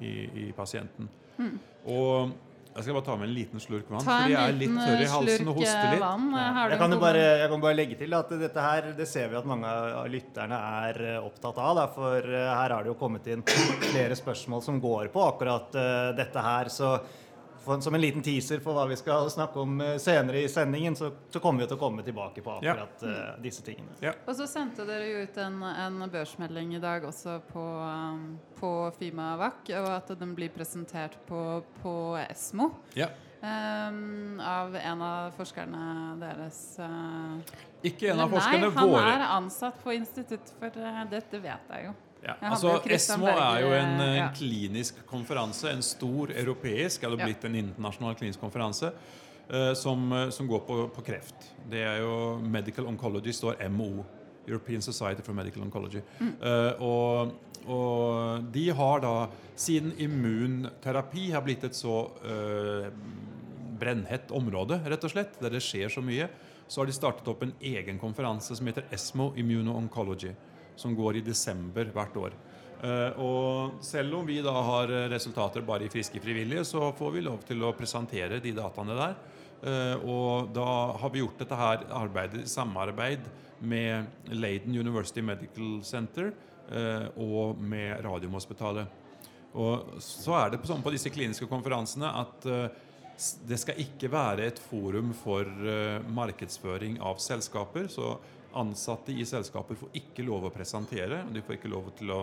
i, 0.00 0.12
i 0.46 0.50
pasienten. 0.56 1.08
Og 1.92 2.34
jeg 2.76 2.84
skal 2.84 2.96
bare 2.98 3.04
ta 3.06 3.14
med 3.16 3.28
en 3.30 3.34
liten 3.34 3.62
slurk 3.62 3.88
vann, 3.90 4.04
Ta 4.04 4.16
fordi 4.20 4.34
jeg 4.34 4.50
er 4.52 4.56
litt 4.60 4.74
tørr 4.76 5.00
i 5.00 5.06
eh, 5.06 5.12
halsen 5.16 5.48
og 5.52 5.58
hoster 5.60 5.86
eh, 5.86 5.92
litt. 5.94 6.02
vann. 6.04 6.26
Eh, 6.36 6.58
Jeg 6.74 6.78
kan, 6.82 6.96
bare, 7.00 7.22
jeg 7.40 7.50
kan 7.52 7.62
bare 7.64 7.76
legge 7.78 7.98
til 8.02 8.16
at 8.18 8.34
dette 8.42 8.64
her, 8.68 8.90
det 8.98 9.06
ser 9.08 9.30
vi 9.32 9.38
at 9.40 9.48
mange 9.48 9.70
av 9.70 10.08
lytterne 10.12 10.58
er 10.82 11.00
eh, 11.14 11.20
opptatt 11.24 11.60
av. 11.62 11.80
For 11.96 12.20
eh, 12.20 12.48
her 12.52 12.74
har 12.76 12.84
det 12.84 12.92
jo 12.92 12.98
kommet 13.00 13.26
inn 13.32 13.42
flere 13.48 14.18
spørsmål 14.18 14.62
som 14.66 14.80
går 14.84 15.08
på 15.14 15.24
akkurat 15.24 15.74
eh, 15.80 16.10
dette 16.20 16.44
her. 16.50 16.68
Så 16.72 16.92
for, 17.66 17.82
som 17.84 17.94
en 17.98 18.00
liten 18.02 18.22
teaser 18.24 18.62
for 18.64 18.78
hva 18.78 18.86
vi 18.88 18.96
skal 18.96 19.26
snakke 19.32 19.58
om 19.62 19.76
eh, 19.82 19.96
senere 20.02 20.40
i 20.44 20.48
sendingen, 20.50 20.96
så, 20.96 21.10
så 21.34 21.42
kommer 21.42 21.64
vi 21.64 21.68
til 21.72 21.76
å 21.76 21.82
komme 21.82 22.06
tilbake 22.06 22.44
på 22.46 22.56
Ja. 22.64 22.76
akkurat 22.78 23.02
eh, 23.10 23.34
disse 23.44 23.66
tingene. 23.66 23.98
Ja. 24.04 24.14
Og 24.24 24.38
så 24.38 24.46
sendte 24.50 24.86
dere 24.88 25.10
jo 25.10 25.26
ut 25.26 25.36
en, 25.42 25.60
en 25.66 26.06
børsmelding 26.12 26.76
i 26.78 26.82
dag 26.82 27.04
også 27.10 27.40
på, 27.50 27.66
um, 27.82 28.24
på 28.60 28.72
Fimavac, 28.98 29.66
og 29.82 29.90
at 29.98 30.14
den 30.20 30.34
blir 30.38 30.54
presentert 30.54 31.18
på, 31.28 31.42
på 31.82 31.94
Esmo. 32.24 32.70
Ja. 32.96 33.10
um, 33.42 34.40
av 34.40 34.74
en 34.80 35.02
av 35.02 35.34
forskerne 35.36 35.82
deres. 36.22 36.62
uh, 36.80 37.36
Ikke 37.86 38.10
en 38.14 38.22
av 38.24 38.32
forskerne 38.32 38.70
forskerne 38.70 38.70
Nei, 38.70 38.74
han 38.80 38.90
våre. 38.94 39.12
er 39.18 39.28
ansatt 39.36 39.82
på 39.84 39.92
institutt 39.98 40.54
for 40.58 40.80
uh, 40.80 41.02
dette, 41.10 41.42
vet 41.44 41.72
jeg 41.76 41.90
jo. 41.90 41.94
Ja, 42.26 42.34
altså 42.42 42.80
ESMO 42.90 43.28
er 43.30 43.60
jo 43.62 43.70
en, 43.76 43.92
en, 43.94 44.00
eh, 44.02 44.16
ja. 44.18 44.26
klinisk 44.34 44.98
konferanse, 45.06 45.70
en 45.70 45.84
stor 45.84 46.32
europeisk, 46.34 47.04
eller 47.06 47.22
Ja. 47.22 47.28
blitt 47.30 47.44
en 47.46 47.54
internasjonal 47.54 48.16
klinisk 48.18 48.40
konferanse, 48.42 48.90
uh, 48.90 49.72
som, 49.74 50.12
eh, 50.12 50.30
som 50.30 50.48
går 50.50 50.64
på, 50.66 50.88
på 50.94 51.04
kreft. 51.06 51.52
Det 51.70 51.84
er 51.86 52.00
jo 52.02 52.38
Medical 52.42 52.86
Oncology 52.86 53.32
står 53.32 53.62
MO. 53.70 54.04
European 54.46 54.82
Society 54.82 55.22
for 55.22 55.34
Medical 55.34 55.62
Oncology. 55.62 56.02
Mm. 56.20 56.34
Uh, 56.38 56.82
og, 56.82 57.32
og 57.66 58.44
de 58.54 58.68
har 58.70 59.00
da, 59.02 59.14
siden 59.58 59.92
immunterapi 59.98 61.32
har 61.34 61.42
blitt 61.42 61.64
et 61.66 61.74
så 61.74 61.96
uh, 62.22 62.86
brennhett 63.80 64.30
område, 64.30 64.78
rett 64.86 65.02
og 65.02 65.12
slett, 65.12 65.34
der 65.42 65.56
det 65.56 65.64
skjer 65.66 65.90
så 65.92 66.02
mye, 66.04 66.28
så 66.66 66.80
har 66.80 66.86
de 66.88 66.94
startet 66.94 67.28
opp 67.30 67.42
en 67.42 67.54
egen 67.60 67.98
konferanse 67.98 68.54
som 68.56 68.70
heter 68.70 68.86
ESMO 68.94 69.32
Immuno-Oncology, 69.38 70.32
som 70.76 70.94
går 70.96 71.20
i 71.20 71.26
desember 71.26 71.90
hvert 71.94 72.20
år. 72.20 72.36
Eh, 72.84 73.20
og 73.24 73.78
selv 73.84 74.18
om 74.18 74.26
vi 74.28 74.42
da 74.44 74.52
har 74.52 74.90
eh, 74.92 75.08
resultater 75.08 75.64
bare 75.64 75.86
i 75.86 75.92
friske 75.92 76.20
frivillige, 76.20 76.66
så 76.68 76.90
får 76.96 77.14
vi 77.14 77.24
lov 77.24 77.40
til 77.48 77.64
å 77.64 77.72
presentere 77.76 78.40
de 78.44 78.52
dataene 78.56 78.98
der. 78.98 79.16
Eh, 79.56 80.04
og 80.04 80.52
da 80.54 80.68
har 81.00 81.12
vi 81.12 81.22
gjort 81.22 81.40
dette 81.40 81.56
her 81.56 81.86
arbeidet 81.96 82.44
i 82.44 82.50
samarbeid 82.52 83.24
med 83.64 84.28
Leiden 84.36 84.76
University 84.76 85.24
Medical 85.24 85.80
Center 85.84 86.34
og 87.16 87.60
med 87.62 88.00
Radiumhospitalet. 88.02 88.90
Og 89.54 90.00
så 90.02 90.34
er 90.34 90.50
det 90.50 90.58
sånn 90.66 90.82
på 90.82 90.90
disse 90.90 91.12
kliniske 91.14 91.46
konferansene 91.48 92.10
at 92.20 92.46
det 93.46 93.58
skal 93.62 93.78
ikke 93.80 94.10
være 94.12 94.48
et 94.50 94.58
forum 94.58 95.12
for 95.14 95.46
markedsføring 96.10 96.98
av 96.98 97.22
selskaper. 97.22 97.86
Så 97.88 98.16
ansatte 98.56 99.14
i 99.14 99.26
selskaper 99.28 99.78
får 99.78 99.98
ikke 100.00 100.24
lov 100.26 100.48
å 100.48 100.54
presentere. 100.54 101.24
De 101.32 101.42
får 101.44 101.58
ikke 101.58 101.72
lov 101.72 101.90
til 101.98 102.12
å 102.14 102.22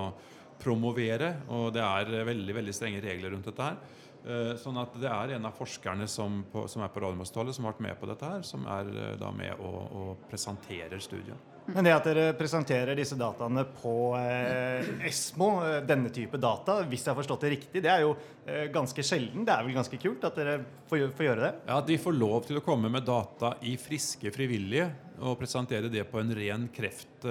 promovere. 0.62 1.34
Og 1.54 1.72
det 1.76 1.84
er 1.84 2.26
veldig 2.30 2.58
veldig 2.60 2.76
strenge 2.76 3.04
regler 3.04 3.36
rundt 3.36 3.50
dette 3.50 3.70
her. 3.70 3.80
Eh, 4.24 4.54
Sånn 4.60 4.80
at 4.80 4.96
det 5.02 5.10
er 5.12 5.36
en 5.36 5.50
av 5.50 5.58
forskerne 5.58 6.08
som, 6.08 6.44
på, 6.52 6.66
som 6.72 6.84
er 6.86 6.92
på 6.94 7.04
Radiumhospitalet 7.04 7.58
som 7.58 7.68
har 7.68 7.76
vært 7.76 7.88
med 7.88 7.98
på 8.00 8.12
dette 8.12 8.30
her, 8.36 8.46
som 8.48 8.68
er 8.72 8.92
eh, 8.94 9.16
da 9.20 9.34
med 9.36 9.60
og, 9.60 9.82
og 10.00 10.30
presenterer 10.32 11.04
studien. 11.04 11.40
Men 11.66 11.86
det 11.86 11.94
at 11.96 12.08
dere 12.10 12.34
presenterer 12.36 12.98
disse 12.98 13.16
dataene 13.16 13.64
på 13.78 13.94
eh, 14.18 14.90
Esmo, 15.08 15.62
eh, 15.64 15.80
denne 15.88 16.12
type 16.14 16.40
data, 16.42 16.82
hvis 16.90 17.06
jeg 17.06 17.14
har 17.14 17.20
forstått 17.22 17.46
det 17.46 17.52
riktig, 17.54 17.84
det 17.86 17.92
er 17.92 18.04
jo 18.04 18.12
eh, 18.44 18.66
ganske 18.74 19.06
sjelden. 19.06 19.46
Det 19.48 19.54
er 19.54 19.64
vel 19.64 19.78
ganske 19.78 20.00
kult 20.02 20.28
at 20.28 20.40
dere 20.40 20.58
får, 20.90 21.06
gjøre 21.16 21.46
det? 21.46 21.54
Ja, 21.70 21.80
At 21.80 21.88
de 21.88 21.98
får 22.04 22.18
lov 22.18 22.44
til 22.50 22.60
å 22.60 22.66
komme 22.66 22.92
med 22.92 23.08
data 23.08 23.56
i 23.64 23.78
friske 23.80 24.34
frivillige 24.36 24.90
og 25.24 25.38
presentere 25.40 25.92
det 25.94 26.04
på 26.10 26.20
en 26.20 26.34
ren 26.36 26.66
kreft, 26.74 27.24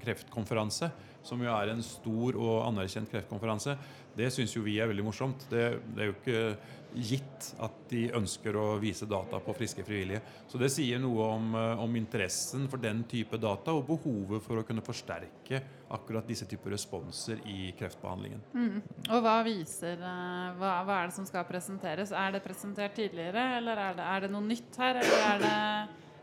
kreftkonferanse, 0.00 0.88
som 1.26 1.42
jo 1.42 1.50
er 1.52 1.74
en 1.74 1.82
stor 1.84 2.38
og 2.38 2.62
anerkjent 2.70 3.10
kreftkonferanse, 3.12 3.74
det 4.16 4.30
syns 4.32 4.54
jo 4.54 4.62
vi 4.64 4.78
er 4.80 4.88
veldig 4.88 5.04
morsomt. 5.04 5.44
Det, 5.50 5.64
det 5.92 6.04
er 6.04 6.08
jo 6.08 6.16
ikke 6.16 6.44
gitt 6.94 7.50
at 7.62 7.76
de 7.90 8.06
ønsker 8.16 8.56
å 8.58 8.66
vise 8.82 9.06
data 9.08 9.40
på 9.42 9.54
friske 9.56 9.84
frivillige. 9.86 10.22
Så 10.50 10.58
det 10.60 10.70
sier 10.74 11.00
noe 11.02 11.28
om, 11.36 11.54
eh, 11.54 11.82
om 11.84 11.96
interessen 11.96 12.68
for 12.68 12.82
den 12.82 13.04
type 13.04 13.38
data 13.40 13.74
og 13.76 13.86
behovet 13.88 14.42
for 14.42 14.60
å 14.60 14.66
kunne 14.66 14.84
forsterke 14.84 15.62
akkurat 15.90 16.26
disse 16.26 16.46
typer 16.46 16.70
responser 16.70 17.40
i 17.46 17.72
kreftbehandlingen. 17.78 18.42
Mm. 18.54 18.82
Og 19.10 19.24
hva 19.24 19.38
viser 19.46 19.96
eh, 19.98 20.52
hva, 20.58 20.76
hva, 20.84 21.00
er 21.00 21.10
det 21.10 21.18
som 21.18 21.26
skal 21.26 21.46
presenteres? 21.48 22.12
Er 22.12 22.36
det 22.36 22.44
presentert 22.44 22.94
tidligere, 22.98 23.56
eller 23.58 23.76
er 23.88 23.98
det, 23.98 24.06
er 24.14 24.26
det 24.26 24.32
noe 24.34 24.46
nytt 24.46 24.80
her? 24.80 25.02
Eller 25.02 25.26
er 25.30 25.44
det 25.44 25.58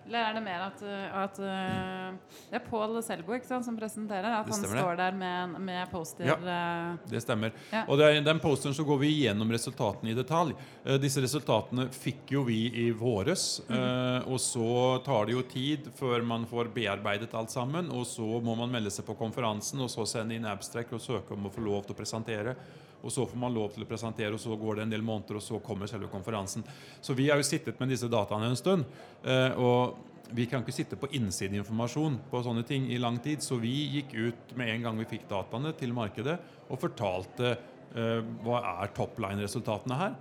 eller 0.08 0.24
er 0.24 0.36
det 0.38 0.44
mer 0.46 0.62
at, 0.64 0.82
eh, 0.88 1.16
at 1.22 1.40
eh, 1.44 2.36
Det 2.48 2.60
er 2.60 2.64
Pål 2.64 2.96
Selbo 3.04 3.36
sant, 3.44 3.66
som 3.66 3.76
presenterer? 3.78 4.30
At 4.40 4.48
han 4.48 4.64
står 4.64 4.96
der 5.00 5.18
med, 5.18 5.58
med 5.68 5.92
poster? 5.92 6.28
Ja, 6.30 6.38
eh, 6.40 7.10
det 7.12 7.22
stemmer. 7.26 7.52
Ja. 7.74 7.84
Og 7.92 8.02
er 8.02 8.22
den 8.24 8.40
posteren 8.44 8.76
så 8.78 8.86
går 8.88 9.02
vi 9.04 9.12
gjennom 9.26 9.52
resultatene 9.52 10.14
i 10.14 10.18
detalj. 10.18 10.56
Disse 11.04 11.22
resultatene 11.24 11.90
fikk 11.92 12.32
jo 12.38 12.46
vi 12.48 12.62
i 12.86 12.88
våres. 12.96 13.60
Mm. 13.68 14.28
Og 14.32 14.40
så 14.42 14.72
tar 15.06 15.28
det 15.28 15.36
jo 15.36 15.44
tid 15.52 15.92
før 15.98 16.24
man 16.26 16.48
får 16.48 16.72
bearbeidet 16.76 17.34
alt 17.36 17.52
sammen. 17.52 17.92
Og 17.92 18.08
så 18.08 18.26
må 18.44 18.56
man 18.60 18.72
melde 18.72 18.94
seg 18.94 19.08
på 19.08 19.18
konferansen 19.20 19.84
og 19.84 19.92
så 19.92 20.08
sende 20.08 20.38
inn 20.38 20.48
abstract 20.48 20.96
og 20.96 21.04
søke 21.04 21.36
om 21.36 21.50
å 21.50 21.54
få 21.54 21.66
lov 21.68 21.86
til 21.86 21.98
å 21.98 22.00
presentere. 22.00 22.56
Og 23.04 23.14
så 23.14 23.26
får 23.30 23.40
man 23.40 23.54
lov 23.54 23.72
til 23.74 23.86
å 23.86 23.90
presentere, 23.90 24.34
og 24.34 24.42
så 24.42 24.58
går 24.58 24.80
det 24.80 24.88
en 24.88 24.94
del 24.96 25.06
måneder, 25.06 25.40
og 25.40 25.46
så 25.46 25.62
kommer 25.64 25.90
selve 25.90 26.10
konferansen. 26.12 26.66
Så 27.02 27.16
vi 27.18 27.30
har 27.30 27.40
jo 27.40 27.48
sittet 27.48 27.80
med 27.80 27.94
disse 27.94 28.10
dataene 28.12 28.50
en 28.52 28.60
stund. 28.60 28.88
Eh, 29.24 29.54
og 29.58 29.98
vi 30.36 30.48
kan 30.50 30.64
ikke 30.64 30.76
sitte 30.76 31.00
på 31.00 31.10
innsideinformasjon 31.16 32.18
på 32.32 32.44
sånne 32.44 32.66
ting 32.68 32.90
i 32.92 33.00
lang 33.00 33.20
tid, 33.24 33.44
så 33.44 33.60
vi 33.62 33.74
gikk 33.98 34.16
ut 34.18 34.56
med 34.60 34.74
en 34.74 34.88
gang 34.88 35.00
vi 35.00 35.10
fikk 35.14 35.28
dataene 35.30 35.72
til 35.78 35.94
markedet 35.96 36.36
og 36.68 36.82
fortalte 36.82 37.54
eh, 37.54 38.20
hva 38.44 38.64
er 38.82 38.92
topline-resultatene 38.98 40.02
her. 40.02 40.18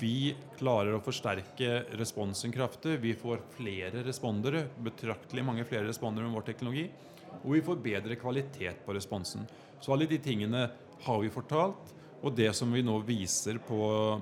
Vi 0.00 0.32
klarer 0.56 0.96
å 0.96 1.02
forsterke 1.04 1.82
responsen 2.00 2.52
kraftig. 2.52 2.96
Vi 3.02 3.12
får 3.16 3.42
flere 3.56 4.04
respondere, 4.06 4.66
betraktelig 4.80 5.44
mange 5.44 5.66
flere 5.68 5.88
respondere 5.88 6.24
med 6.24 6.38
vår 6.38 6.46
teknologi. 6.48 6.86
Og 7.42 7.50
vi 7.58 7.64
får 7.64 7.82
bedre 7.84 8.16
kvalitet 8.18 8.80
på 8.86 8.96
responsen. 8.96 9.44
Så 9.80 9.92
alle 9.92 10.08
de 10.08 10.18
tingene 10.22 10.64
har 11.04 11.20
vi 11.20 11.32
fortalt. 11.32 11.92
Og 12.24 12.34
det 12.34 12.48
som 12.56 12.72
vi 12.72 12.82
nå 12.84 12.96
viser 13.06 13.58
på, 13.62 13.78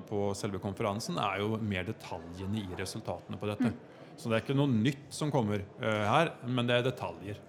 på 0.09 0.21
selve 0.37 0.59
konferansen, 0.61 1.17
er 1.21 1.41
jo 1.41 1.55
mer 1.61 1.85
detaljene 1.87 2.61
i 2.61 2.79
resultatene 2.79 3.39
på 3.39 3.49
dette. 3.49 3.71
Mm. 3.71 3.93
Så 4.15 4.29
det 4.29 4.37
er 4.37 4.45
ikke 4.45 4.55
noe 4.57 4.71
nytt 4.71 5.11
som 5.13 5.31
kommer 5.33 5.63
uh, 5.81 6.03
her, 6.07 6.33
men 6.47 6.67
det 6.67 6.79
er 6.79 6.87
detaljer. 6.87 7.41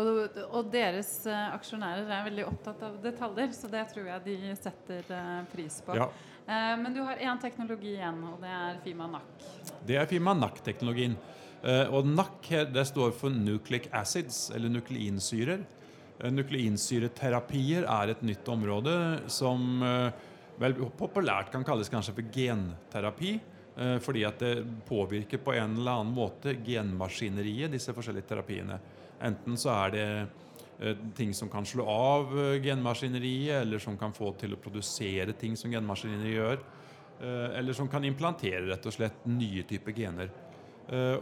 Og, 0.00 0.38
og, 0.48 0.68
deres 0.72 1.10
uh, 1.28 1.52
aksjonærer 1.52 2.06
er 2.06 2.26
veldig 2.30 2.46
opptatt 2.48 2.82
av 2.86 2.96
detaljer, 3.02 3.50
så 3.56 3.70
det 3.70 3.84
tror 3.92 4.08
jeg 4.08 4.24
de 4.26 4.54
setter 4.58 5.10
uh, 5.12 5.42
pris 5.52 5.80
på. 5.86 5.98
Ja. 5.98 6.08
men 6.78 6.94
du 6.94 6.98
har 7.06 7.20
én 7.22 7.38
teknologi 7.38 7.92
igjen, 7.94 8.18
og 8.26 8.40
det 8.42 8.50
er 8.50 8.80
Fima 8.82 9.06
NAC. 9.10 9.44
Det 9.86 9.98
er 10.00 10.08
Fima 10.10 10.34
NAC-teknologien. 10.34 11.14
og 11.94 12.06
NAC 12.06 12.48
det 12.74 12.82
står 12.88 13.12
for 13.14 13.30
Nucleic 13.30 13.86
Acids, 13.94 14.50
eller 14.50 14.68
nukleinsyrer. 14.68 15.62
Eh, 16.22 16.30
nukleinsyreterapier 16.30 17.86
er 17.88 18.12
et 18.12 18.22
nytt 18.26 18.48
område 18.50 18.94
som 19.32 19.82
eh, 19.82 20.28
vel 20.62 20.76
populært 20.98 21.50
kan 21.52 21.64
kalles 21.66 21.90
kanskje 21.90 22.14
for 22.18 22.34
genterapi. 22.34 23.34
Eh, 23.72 23.96
fordi 24.04 24.22
at 24.28 24.42
det 24.42 24.54
påvirker 24.86 25.42
på 25.42 25.56
en 25.56 25.78
eller 25.78 25.98
annen 25.98 26.14
måte 26.14 26.54
genmaskineriet, 26.62 27.72
disse 27.72 27.94
forskjellige 27.96 28.30
terapiene. 28.30 28.78
Enten 29.22 29.58
så 29.58 29.74
er 29.84 29.94
det 29.96 30.06
ting 31.14 31.30
som 31.30 31.46
kan 31.46 31.62
slå 31.68 31.84
av 31.86 32.32
genmaskineriet, 32.58 33.60
eller 33.60 33.78
som 33.78 33.94
kan 33.94 34.10
få 34.10 34.32
til 34.40 34.56
å 34.56 34.58
produsere 34.58 35.36
ting 35.38 35.52
som 35.54 35.70
genmaskineriet 35.70 36.34
gjør. 36.34 36.64
Eller 37.54 37.76
som 37.78 37.86
kan 37.86 38.02
implantere 38.02 38.64
rett 38.66 38.88
og 38.90 38.96
slett 38.96 39.20
nye 39.30 39.62
typer 39.68 39.94
gener. 39.94 40.32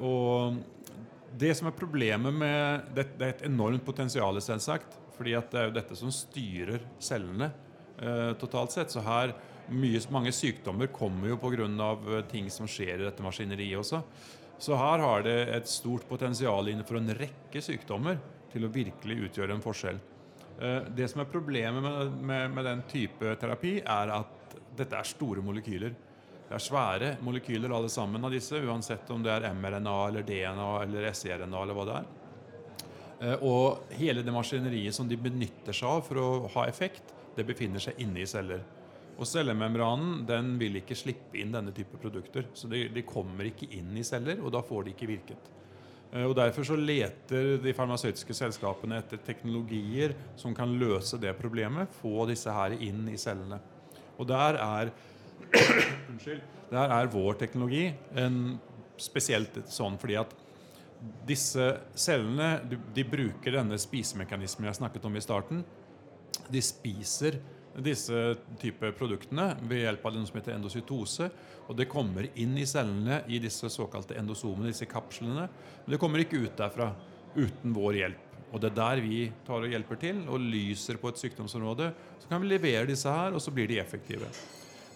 Og 0.00 0.56
det 1.38 1.52
som 1.54 1.68
er 1.70 1.76
problemet 1.76 2.34
med 2.34 2.90
det, 2.94 3.06
det 3.18 3.26
er 3.26 3.34
et 3.34 3.46
enormt 3.48 3.84
potensial, 3.86 4.40
selvsagt. 4.42 4.98
fordi 5.16 5.36
det 5.36 5.58
er 5.60 5.68
jo 5.68 5.76
dette 5.76 5.96
som 5.96 6.10
styrer 6.10 6.80
cellene 6.98 7.50
eh, 8.00 8.32
totalt 8.40 8.72
sett. 8.72 8.90
Så 8.90 9.02
her 9.04 9.34
mye, 9.68 10.00
mange 10.10 10.32
sykdommer 10.32 10.88
kommer 10.88 11.28
jo 11.28 11.36
pga. 11.36 11.66
Eh, 12.16 12.24
ting 12.30 12.50
som 12.50 12.66
skjer 12.66 13.00
i 13.00 13.04
dette 13.04 13.22
maskineriet 13.22 13.78
også. 13.78 14.02
Så 14.60 14.76
her 14.76 14.98
har 14.98 15.22
det 15.24 15.38
et 15.56 15.68
stort 15.68 16.08
potensial 16.08 16.68
innenfor 16.68 16.98
en 16.98 17.14
rekke 17.16 17.62
sykdommer 17.64 18.18
til 18.52 18.64
å 18.64 18.72
virkelig 18.72 19.28
utgjøre 19.28 19.56
en 19.56 19.64
forskjell. 19.64 20.00
Eh, 20.60 20.82
det 20.96 21.08
som 21.12 21.22
er 21.22 21.30
problemet 21.32 21.82
med, 21.84 22.16
med, 22.20 22.54
med 22.56 22.68
den 22.68 22.82
type 22.88 23.36
terapi, 23.40 23.78
er 23.80 24.14
at 24.18 24.56
dette 24.76 24.96
er 24.96 25.08
store 25.08 25.44
molekyler. 25.44 25.94
Det 26.50 26.56
er 26.56 26.62
svære 26.64 27.08
molekyler 27.22 27.70
alle 27.70 27.88
sammen 27.92 28.26
av 28.26 28.32
disse, 28.34 28.58
uansett 28.58 29.10
om 29.14 29.22
det 29.22 29.30
er 29.30 29.52
mRNA 29.54 29.92
eller 30.08 30.24
DNA 30.26 30.70
eller 30.82 31.04
SRNA 31.14 31.60
eller 31.62 31.76
hva 31.76 31.84
det 31.86 31.98
er. 32.00 32.08
Eh, 33.20 33.44
og 33.46 33.92
hele 33.94 34.24
det 34.26 34.34
maskineriet 34.34 34.96
som 34.96 35.06
de 35.06 35.14
benytter 35.14 35.76
seg 35.76 35.86
av 35.86 36.02
for 36.08 36.18
å 36.18 36.28
ha 36.56 36.64
effekt, 36.66 37.14
det 37.36 37.46
befinner 37.46 37.78
seg 37.78 38.00
inne 38.02 38.24
i 38.24 38.26
celler. 38.26 38.64
Og 39.14 39.28
cellemembranen 39.30 40.24
den 40.26 40.56
vil 40.58 40.80
ikke 40.80 40.96
slippe 40.98 41.38
inn 41.38 41.54
denne 41.54 41.70
type 41.76 42.00
produkter. 42.02 42.48
Så 42.56 42.66
de, 42.72 42.88
de 42.90 43.06
kommer 43.06 43.46
ikke 43.46 43.68
inn 43.78 43.94
i 43.94 44.04
celler, 44.08 44.42
og 44.42 44.50
da 44.56 44.64
får 44.66 44.88
de 44.88 44.94
ikke 44.96 45.10
virket. 45.12 45.50
Eh, 46.10 46.24
og 46.24 46.34
Derfor 46.40 46.66
så 46.66 46.80
leter 46.80 47.60
de 47.62 47.76
farmasøytiske 47.78 48.34
selskapene 48.40 48.98
etter 49.04 49.22
teknologier 49.22 50.16
som 50.40 50.50
kan 50.58 50.74
løse 50.82 51.22
det 51.22 51.36
problemet, 51.38 51.94
få 52.00 52.26
disse 52.32 52.58
her 52.58 52.74
inn 52.74 53.06
i 53.06 53.14
cellene. 53.22 53.62
Og 54.18 54.26
der 54.28 54.58
er 54.58 54.90
Unnskyld. 56.10 56.42
Der 56.70 56.94
er 56.94 57.10
vår 57.10 57.38
teknologi 57.40 57.88
en 58.18 58.58
spesielt 59.00 59.56
sånn 59.72 59.96
fordi 60.00 60.18
at 60.20 60.34
disse 61.26 61.64
cellene 61.96 62.58
de, 62.68 63.04
bruker 63.08 63.56
denne 63.56 63.78
spisemekanismen 63.80 64.68
jeg 64.68 64.80
snakket 64.82 65.06
om 65.08 65.16
i 65.16 65.24
starten. 65.24 65.62
De 66.50 66.60
spiser 66.62 67.40
disse 67.80 68.34
type 68.60 68.90
produktene 68.98 69.54
ved 69.62 69.84
hjelp 69.84 70.04
av 70.06 70.16
noe 70.16 70.28
som 70.28 70.36
heter 70.40 70.56
endocytose. 70.56 71.30
Og 71.70 71.78
det 71.78 71.88
kommer 71.90 72.28
inn 72.34 72.56
i 72.58 72.66
cellene 72.68 73.22
i 73.30 73.40
disse 73.42 73.70
såkalte 73.72 74.18
endosomene, 74.18 74.72
disse 74.72 74.88
kapslene. 74.90 75.46
Men 75.84 75.94
det 75.94 76.00
kommer 76.02 76.22
ikke 76.22 76.42
ut 76.44 76.58
derfra 76.58 76.90
uten 77.36 77.74
vår 77.76 78.00
hjelp. 78.02 78.26
Og 78.50 78.58
det 78.58 78.72
er 78.72 78.78
der 78.80 79.00
vi 79.04 79.18
tar 79.46 79.62
og 79.62 79.70
hjelper 79.70 80.00
til 80.02 80.24
og 80.28 80.42
lyser 80.42 80.98
på 81.00 81.12
et 81.12 81.20
sykdomsområde. 81.22 81.92
Så 82.18 82.30
kan 82.30 82.42
vi 82.42 82.50
levere 82.50 82.88
disse 82.90 83.08
her, 83.08 83.30
og 83.32 83.42
så 83.42 83.54
blir 83.54 83.70
de 83.70 83.78
effektive. 83.78 84.26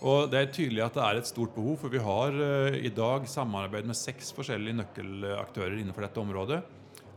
Og 0.03 0.31
Det 0.31 0.39
er 0.41 0.53
tydelig 0.53 0.83
at 0.85 0.97
det 0.97 1.05
er 1.05 1.21
et 1.21 1.29
stort 1.29 1.55
behov, 1.55 1.77
for 1.81 1.93
vi 1.93 2.03
har 2.03 2.35
uh, 2.35 2.77
i 2.77 2.93
dag 2.93 3.29
samarbeid 3.31 3.87
med 3.89 3.97
seks 3.97 4.33
forskjellige 4.37 4.79
nøkkelaktører 4.81 5.79
innenfor 5.79 6.07
dette 6.07 6.21
området. 6.21 6.63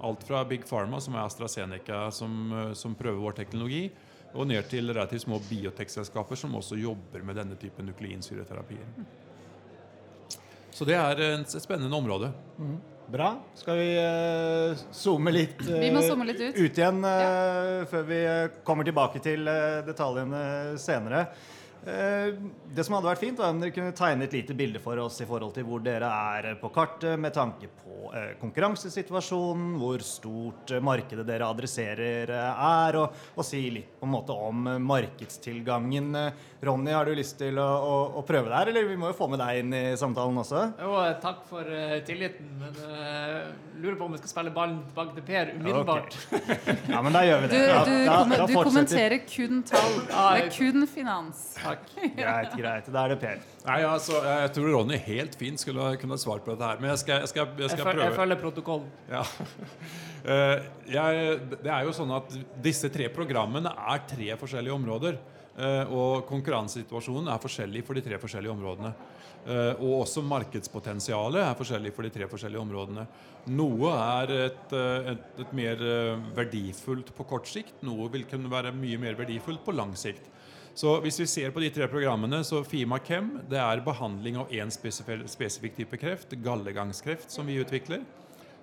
Alt 0.07 0.23
fra 0.27 0.43
Big 0.45 0.67
Pharma, 0.69 0.99
som 1.01 1.15
er 1.17 1.25
AstraZeneca, 1.25 2.07
som, 2.13 2.35
uh, 2.53 2.73
som 2.77 2.95
prøver 2.95 3.23
vår 3.23 3.39
teknologi, 3.39 3.87
og 4.37 4.47
ned 4.47 4.67
til 4.69 4.91
relativt 4.93 5.25
små 5.25 5.39
biotekselskaper 5.49 6.37
som 6.37 6.55
også 6.59 6.77
jobber 6.77 7.23
med 7.25 7.39
denne 7.39 7.57
typen 7.59 7.87
nukleinsyreterapier. 7.89 8.85
Så 10.71 10.85
det 10.85 10.93
er 10.99 11.23
et 11.31 11.57
spennende 11.57 11.97
område. 11.97 12.29
Mm. 12.59 12.77
Bra. 13.07 13.37
Skal 13.55 13.77
vi 13.79 13.91
uh, 13.95 14.77
zoome 14.91 15.31
litt, 15.31 15.61
uh, 15.63 15.77
vi 15.79 15.91
må 15.95 16.01
zoome 16.03 16.25
litt 16.27 16.41
ut. 16.43 16.57
ut 16.59 16.79
igjen 16.81 16.99
uh, 17.05 17.11
ja. 17.23 17.85
før 17.87 18.03
vi 18.09 18.17
kommer 18.67 18.87
tilbake 18.87 19.21
til 19.23 19.47
detaljene 19.87 20.41
senere? 20.81 21.23
Eh, 21.87 22.33
det 22.75 22.83
som 22.83 22.97
hadde 22.97 23.07
vært 23.07 23.21
fint, 23.21 23.37
var 23.39 23.53
om 23.53 23.61
dere 23.61 23.71
kunne 23.71 23.93
tegne 23.95 24.25
et 24.27 24.33
lite 24.35 24.55
bilde 24.57 24.79
for 24.83 24.99
oss 24.99 25.21
i 25.23 25.27
forhold 25.27 25.53
til 25.55 25.63
hvor 25.67 25.79
dere 25.83 26.09
er 26.37 26.57
på 26.59 26.69
kartet 26.75 27.15
med 27.19 27.31
tanke 27.35 27.69
på 27.79 28.11
eh, 28.11 28.33
konkurransesituasjonen, 28.41 29.77
hvor 29.79 30.03
stort 30.05 30.73
eh, 30.75 30.83
markedet 30.83 31.23
dere 31.27 31.47
adresserer 31.47 32.33
er, 32.35 32.99
og, 32.99 33.23
og, 33.35 33.45
si 33.47 33.61
litt 33.71 33.95
på 34.01 34.07
en 34.07 34.13
måte 34.17 34.35
om 34.35 34.67
markedstilgangen. 34.83 36.11
Ronny, 36.67 36.91
har 36.91 37.07
du 37.07 37.15
lyst 37.15 37.37
til 37.39 37.57
å, 37.61 37.65
å, 37.65 37.95
å 38.19 38.25
prøve 38.27 38.51
der, 38.51 38.73
eller 38.73 38.89
vi 38.89 38.99
må 38.99 39.13
jo 39.13 39.17
få 39.17 39.29
med 39.31 39.39
deg 39.41 39.61
inn 39.61 39.77
i 39.77 39.83
samtalen 39.99 40.41
også? 40.43 40.65
Jo, 40.81 40.95
takk 41.23 41.43
for 41.47 41.69
uh, 41.69 41.99
tilliten, 42.05 42.49
men 42.59 42.79
uh, 42.81 43.47
lurer 43.77 43.95
på 43.99 44.07
om 44.07 44.15
vi 44.15 44.21
skal 44.23 44.33
spille 44.33 44.53
ballen 44.55 44.79
tilbake 44.89 45.15
til 45.19 45.27
Per 45.27 45.53
umiddelbart. 45.53 46.17
Okay. 46.33 46.77
Ja, 46.89 47.03
men 47.05 47.15
da 47.15 47.21
gjør 47.27 47.43
vi 47.43 47.51
det. 47.51 47.59
Du, 47.61 47.91
du, 47.91 47.93
da, 48.07 48.17
da, 48.17 48.39
da 48.41 48.47
du 48.49 48.55
kommenterer 48.57 49.21
kun 49.29 49.61
tall. 49.69 49.99
Det 50.09 50.25
er 50.25 50.49
kun 50.57 50.87
finans. 50.89 51.45
Takk. 51.61 51.76
Greit, 51.97 52.53
greit. 52.57 52.89
Da 52.93 53.03
er 53.03 53.13
det 53.13 53.17
Per. 53.21 53.39
Nei, 53.65 53.77
altså, 53.87 54.19
Jeg 54.23 54.51
tror 54.55 54.69
Ronny 54.75 54.99
helt 55.07 55.37
fint 55.39 55.61
skulle 55.61 55.89
kunne 56.01 56.17
svart 56.21 56.45
på 56.45 56.53
dette 56.53 56.69
her, 56.69 56.81
men 56.81 56.91
jeg 56.93 57.03
skal, 57.03 57.23
jeg 57.23 57.31
skal, 57.33 57.49
jeg 57.57 57.71
skal 57.73 57.83
jeg 57.83 57.87
prøve. 57.87 58.05
Jeg 58.05 58.17
følger 58.17 58.41
protokollen. 58.41 58.91
Ja. 59.09 59.23
Uh, 60.27 60.67
jeg, 60.97 61.39
det 61.55 61.73
er 61.73 61.87
jo 61.87 61.95
sånn 61.95 62.13
at 62.17 62.37
Disse 62.63 62.91
tre 62.93 63.09
programmene 63.13 63.73
er 63.93 64.05
tre 64.09 64.37
forskjellige 64.39 64.77
områder. 64.77 65.19
Uh, 65.57 65.89
og 65.89 66.27
konkurransesituasjonen 66.29 67.31
er 67.33 67.41
forskjellig 67.41 67.81
for 67.85 67.97
de 67.97 68.05
tre 68.05 68.19
forskjellige 68.21 68.53
områdene. 68.53 68.93
Uh, 69.47 69.73
og 69.79 70.03
også 70.03 70.21
markedspotensialet 70.27 71.41
er 71.41 71.57
forskjellig 71.57 71.93
for 71.95 72.05
de 72.05 72.13
tre 72.13 72.29
forskjellige 72.29 72.61
områdene. 72.61 73.07
Noe 73.57 73.93
er 73.95 74.33
et, 74.35 74.73
et, 75.15 75.27
et 75.41 75.53
mer 75.55 75.81
verdifullt 76.35 77.13
på 77.15 77.25
kort 77.29 77.47
sikt, 77.49 77.77
noe 77.87 78.09
vil 78.11 78.27
kunne 78.27 78.51
være 78.51 78.75
mye 78.75 78.99
mer 79.01 79.15
verdifullt 79.17 79.63
på 79.65 79.73
lang 79.73 79.95
sikt. 79.97 80.27
Så 80.77 80.91
hvis 81.01 81.17
vi 81.17 81.25
ser 81.25 81.49
på 81.49 81.61
de 81.63 81.71
tre 81.73 81.87
programmene, 81.89 82.43
så 82.45 82.59
Fima 82.61 82.99
Chem 83.01 83.31
det 83.49 83.57
er 83.57 83.79
behandling 83.81 84.35
av 84.37 84.51
én 84.53 84.69
spesifikk 84.69 85.73
type 85.79 85.97
kreft, 85.97 86.35
gallegangskreft, 86.45 87.31
som 87.33 87.49
vi 87.49 87.55
utvikler. 87.57 88.03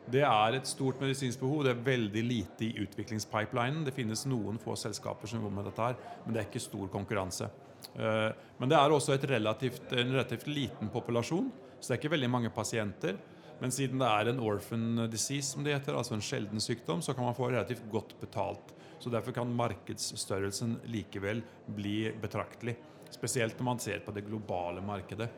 Det 0.07 0.23
er 0.23 0.55
et 0.55 0.69
stort 0.69 1.01
medisinsk 1.03 1.41
behov. 1.41 1.65
Det 1.65 1.73
er 1.73 1.83
veldig 1.89 2.23
lite 2.23 2.69
i 2.69 2.85
utviklingspipelinen. 2.85 3.83
Det 3.87 3.97
finnes 3.97 4.23
noen 4.31 4.61
få 4.63 4.77
selskaper 4.79 5.27
som 5.27 5.41
jobber 5.41 5.57
med 5.57 5.67
dette, 5.67 5.89
her, 5.89 6.23
men 6.23 6.37
det 6.37 6.43
er 6.43 6.49
ikke 6.53 6.63
stor 6.63 6.87
konkurranse. 6.93 7.51
Eh, 7.97 8.31
men 8.61 8.71
det 8.71 8.79
er 8.79 8.95
også 8.95 9.19
relativt, 9.35 9.91
en 9.91 10.15
relativt 10.15 10.47
liten 10.47 10.95
populasjon, 10.95 11.51
så 11.81 11.89
det 11.89 11.97
er 11.97 12.03
ikke 12.05 12.15
veldig 12.15 12.31
mange 12.31 12.55
pasienter. 12.55 13.19
Men 13.65 13.73
siden 13.73 13.97
det 13.97 14.05
er 14.13 14.29
en 14.29 14.41
orphan 14.45 15.07
disease, 15.09 15.55
som 15.55 15.65
det 15.65 15.73
heter, 15.73 15.97
altså 15.97 16.19
en 16.19 16.23
sjelden 16.25 16.61
sykdom, 16.61 17.01
så 17.01 17.15
kan 17.17 17.25
man 17.25 17.33
få 17.33 17.47
relativt 17.49 17.87
godt 17.89 18.11
betalt. 18.21 18.75
Så 19.01 19.09
Derfor 19.09 19.33
kan 19.33 19.55
markedsstørrelsen 19.57 20.75
likevel 20.93 21.41
bli 21.73 22.11
betraktelig. 22.21 22.75
Spesielt 23.09 23.57
når 23.57 23.65
man 23.65 23.79
ser 23.81 24.03
på 24.05 24.13
det 24.13 24.27
globale 24.27 24.83
markedet. 24.85 25.31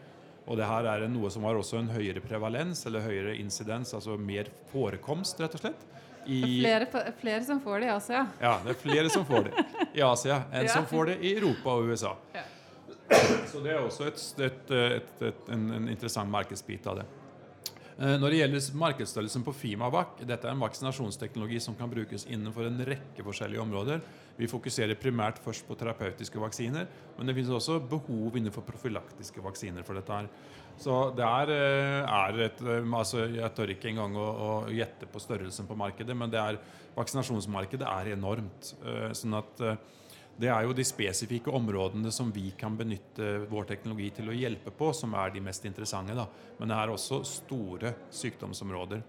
Og 0.42 0.59
det 0.59 0.66
her 0.66 0.88
er 0.90 1.04
noe 1.06 1.30
som 1.30 1.47
har 1.47 1.54
også 1.54 1.78
en 1.78 1.92
høyere 1.95 2.18
prevalens, 2.25 2.80
eller 2.90 3.04
høyere 3.04 3.37
incidens, 3.38 3.92
altså 3.95 4.16
mer 4.18 4.50
forekomst, 4.73 5.38
rett 5.45 5.54
og 5.54 5.62
slett. 5.62 5.85
I, 6.26 6.40
flere, 6.64 7.12
flere, 7.21 7.45
som 7.47 7.61
får 7.62 7.85
det 7.85 7.92
i 7.92 7.92
Asia. 7.95 8.25
Ja, 8.42 8.56
det 8.64 8.73
er 8.75 8.80
flere 8.80 9.12
som 9.14 9.28
får 9.28 9.47
det 9.47 9.66
i 9.92 10.02
Asia 10.02 10.40
enn 10.50 10.66
ja. 10.66 10.73
som 10.75 10.88
får 10.90 11.12
det 11.12 11.16
i 11.23 11.37
Europa 11.37 11.76
og 11.78 11.92
USA. 11.92 12.16
Ja. 12.35 12.42
Så 13.47 13.62
det 13.62 13.71
er 13.76 13.87
også 13.87 14.11
et, 14.11 14.26
et, 14.49 14.75
et, 15.30 15.47
en, 15.54 15.71
en 15.78 15.88
interessant 15.95 16.26
markedsbit 16.35 16.90
av 16.90 16.99
det. 17.04 17.06
Eh, 17.96 18.18
når 18.20 18.28
det 18.28 18.38
gjelder 18.42 18.64
markedsstørrelsen 18.76 19.44
på 19.46 19.54
Fimavac, 19.56 20.18
dette 20.28 20.44
er 20.44 20.52
en 20.52 20.60
vaksinasjonsteknologi 20.60 21.62
som 21.64 21.72
kan 21.78 21.88
brukes 21.88 22.26
innenfor 22.28 22.68
en 22.68 22.82
rekke 22.84 23.24
forskjellige 23.24 23.62
områder. 23.62 24.02
Vi 24.36 24.48
fokuserer 24.52 24.98
primært 25.00 25.40
først 25.40 25.64
på 25.64 25.78
terapeutiske 25.80 26.42
vaksiner, 26.42 26.84
men 27.16 27.26
det 27.26 27.34
finnes 27.38 27.54
også 27.56 27.78
behov 27.88 28.36
innenfor 28.36 28.66
profylaktiske 28.68 29.40
vaksiner 29.40 29.86
for 29.86 29.96
dette. 29.96 30.12
her. 30.12 30.28
Så 30.76 31.16
det 31.16 31.24
er, 31.24 31.50
eh, 31.50 32.04
er 32.04 32.40
et 32.44 32.60
eh, 32.60 32.92
altså 32.92 33.32
Jeg 33.32 33.54
tør 33.54 33.72
ikke 33.72 33.88
engang 33.88 34.14
å, 34.14 34.28
å, 34.28 34.50
gjette 34.68 35.06
på 35.06 35.18
størrelsen 35.18 35.66
på 35.66 35.74
markedet, 35.74 36.14
men 36.14 36.34
er, 36.34 36.60
vaksinasjonsmarkedet 36.96 37.88
er 37.88 38.12
enormt. 38.12 38.74
sånn 39.12 39.34
at 39.34 39.78
det 40.37 40.50
er 40.52 40.66
jo 40.66 40.75
de 40.76 40.85
spesifikke 40.85 41.52
områdene 41.55 42.11
som 42.12 42.28
vi 42.33 42.50
kan 42.59 42.76
benytte 42.76 43.47
vår 43.49 43.71
teknologi 43.71 44.11
til 44.19 44.28
å 44.28 44.37
hjelpe 44.37 44.73
på, 44.75 44.90
som 44.93 45.14
er 45.16 45.33
de 45.33 45.40
mest 45.40 45.64
interessante. 45.64 46.16
Da. 46.16 46.26
Men 46.59 46.73
det 46.73 46.76
er 46.76 46.93
også 46.93 47.23
store 47.25 47.95
sykdomsområder. 48.12 49.00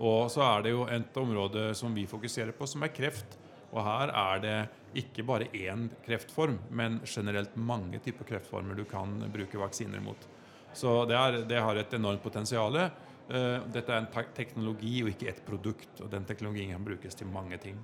Og 0.00 0.30
så 0.32 0.40
er 0.46 0.64
det 0.64 0.72
jo 0.72 0.86
et 0.88 1.16
område 1.20 1.70
som 1.76 1.92
vi 1.92 2.06
fokuserer 2.08 2.56
på, 2.56 2.68
som 2.68 2.86
er 2.86 2.94
kreft. 2.96 3.36
Og 3.70 3.84
her 3.84 4.10
er 4.16 4.40
det 4.42 4.56
ikke 4.98 5.22
bare 5.28 5.50
én 5.54 5.84
kreftform, 6.06 6.56
men 6.74 6.98
generelt 7.04 7.52
mange 7.54 8.00
typer 8.02 8.26
kreftformer 8.32 8.78
du 8.78 8.86
kan 8.88 9.20
bruke 9.30 9.60
vaksiner 9.60 10.00
mot. 10.02 10.24
Så 10.72 11.04
det, 11.10 11.18
er, 11.18 11.38
det 11.50 11.60
har 11.60 11.76
et 11.76 11.94
enormt 11.94 12.24
potensial. 12.24 12.80
Eh, 12.80 13.68
dette 13.70 13.92
er 13.92 14.00
en 14.00 14.32
teknologi 14.34 14.96
og 15.04 15.12
ikke 15.12 15.28
et 15.30 15.44
produkt, 15.46 15.92
og 16.00 16.10
den 16.10 16.26
teknologien 16.26 16.72
kan 16.72 16.88
brukes 16.88 17.20
til 17.20 17.28
mange 17.30 17.60
ting. 17.62 17.76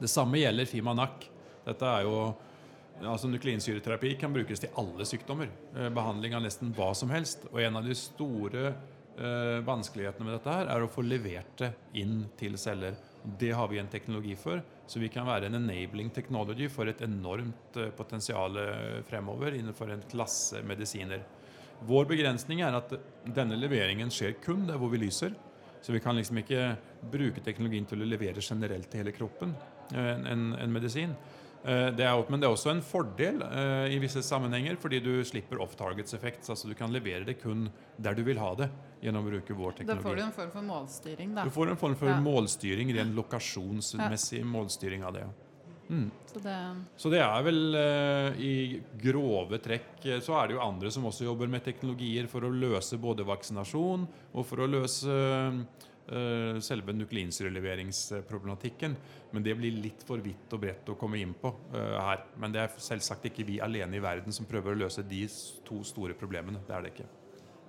Det 0.00 0.08
samme 0.08 0.40
gjelder 0.40 0.68
Fimanak. 0.70 1.26
Dette 1.66 1.90
er 1.90 2.06
jo 2.06 2.14
altså 3.00 3.30
Nukleinsyreterapi 3.30 4.14
kan 4.20 4.32
brukes 4.34 4.60
til 4.60 4.72
alle 4.80 5.06
sykdommer. 5.08 5.50
Eh, 5.76 5.90
behandling 5.94 6.36
av 6.36 6.44
nesten 6.44 6.74
hva 6.76 6.92
som 6.96 7.12
helst. 7.12 7.46
Og 7.52 7.60
en 7.64 7.80
av 7.80 7.86
de 7.86 7.96
store 7.96 8.66
eh, 8.70 9.60
vanskelighetene 9.66 10.26
med 10.26 10.36
dette 10.38 10.56
her 10.58 10.72
er 10.74 10.84
å 10.84 10.90
få 10.90 11.04
levert 11.06 11.56
det 11.60 11.72
inn 12.00 12.24
til 12.40 12.58
celler. 12.60 12.98
Det 13.38 13.50
har 13.52 13.68
vi 13.68 13.78
en 13.80 13.90
teknologi 13.90 14.34
for, 14.38 14.62
så 14.86 15.00
vi 15.00 15.10
kan 15.12 15.26
være 15.28 15.50
en 15.50 15.58
enabling 15.58 16.08
technology 16.10 16.70
for 16.72 16.88
et 16.88 17.02
enormt 17.04 17.76
eh, 17.76 17.92
potensial 17.96 18.56
eh, 18.56 19.02
fremover 19.08 19.56
innenfor 19.58 19.92
en 19.92 20.04
klasse 20.10 20.62
medisiner. 20.66 21.24
Vår 21.88 22.08
begrensning 22.08 22.60
er 22.64 22.76
at 22.76 22.92
denne 23.24 23.56
leveringen 23.56 24.12
skjer 24.12 24.36
kun 24.44 24.66
der 24.68 24.80
hvor 24.80 24.92
vi 24.92 25.00
lyser. 25.00 25.36
Så 25.80 25.94
vi 25.94 26.00
kan 26.04 26.16
liksom 26.16 26.36
ikke 26.42 26.74
bruke 27.12 27.40
teknologien 27.40 27.86
til 27.88 28.02
å 28.04 28.08
levere 28.08 28.42
generelt 28.44 28.90
til 28.92 29.00
hele 29.00 29.14
kroppen 29.16 29.54
eh, 29.94 30.10
en, 30.16 30.26
en, 30.28 30.48
en 30.60 30.74
medisin. 30.74 31.14
Eh, 31.64 31.88
det 31.92 32.06
er, 32.08 32.22
men 32.32 32.40
det 32.40 32.48
er 32.48 32.54
også 32.54 32.72
en 32.72 32.80
fordel 32.84 33.42
uh, 33.44 33.84
i 33.92 33.98
visse 34.00 34.22
sammenhenger, 34.24 34.78
fordi 34.80 35.02
du 35.04 35.12
slipper 35.28 35.60
off 35.60 35.74
targets 35.76 36.16
effekt. 36.16 36.48
Altså 36.48 36.70
du 36.70 36.74
kan 36.78 36.92
levere 36.92 37.26
det 37.28 37.36
kun 37.42 37.68
der 38.00 38.16
du 38.16 38.24
vil 38.24 38.40
ha 38.40 38.54
det, 38.56 38.70
gjennom 39.04 39.26
å 39.26 39.34
bruke 39.34 39.56
vår 39.58 39.76
teknologi. 39.82 40.00
Da 40.00 40.08
får 40.08 40.16
du 40.16 40.24
en 40.24 40.34
form 40.38 40.54
for 40.54 40.68
målstyring, 40.70 41.36
da. 41.36 41.44
Du 41.44 41.52
får 41.52 41.74
en 41.74 41.80
form 41.84 41.98
for 42.00 42.12
ja. 42.12 42.16
målstyring, 42.24 42.94
ren 42.96 43.12
lokasjonsmessig 43.18 44.40
ja. 44.40 44.48
målstyring 44.48 45.04
av 45.04 45.16
det. 45.18 45.28
Mm. 45.90 46.08
Så, 46.30 46.40
det... 46.40 46.56
så, 47.02 47.10
det... 47.12 47.20
er 47.26 47.44
vel 47.44 47.60
uh, 47.74 48.40
i 48.40 48.78
grove 49.02 49.58
trekk 49.58 50.04
Så 50.22 50.36
er 50.38 50.46
det 50.46 50.54
jo 50.54 50.60
andre 50.62 50.92
som 50.94 51.08
også 51.08 51.26
jobber 51.26 51.50
med 51.50 51.64
teknologier 51.66 52.28
for 52.30 52.46
å 52.46 52.52
løse 52.54 52.94
både 53.02 53.26
vaksinasjon 53.26 54.04
og 54.30 54.46
for 54.46 54.62
å 54.62 54.68
løse 54.70 55.10
uh, 55.10 55.88
Eh, 55.89 55.89
selve 56.64 56.94
nukleinsyreleveringsproblematikken. 56.96 58.96
Men 59.30 59.46
det 59.46 59.54
blir 59.58 59.78
litt 59.78 60.02
for 60.06 60.22
vidt 60.24 60.52
og 60.56 60.62
bredt 60.64 60.90
å 60.90 60.98
komme 60.98 61.20
inn 61.22 61.34
på 61.38 61.52
uh, 61.74 61.98
her. 62.02 62.24
Men 62.40 62.54
det 62.54 62.64
er 62.64 62.82
selvsagt 62.82 63.30
ikke 63.30 63.46
vi 63.46 63.60
alene 63.62 63.98
i 63.98 64.02
verden 64.02 64.34
som 64.34 64.48
prøver 64.50 64.74
å 64.74 64.82
løse 64.84 65.06
de 65.06 65.22
to 65.66 65.82
store 65.86 66.16
problemene. 66.18 66.62
Det 66.66 66.76
er 66.76 66.86
det 66.86 66.94
ikke. 66.94 67.08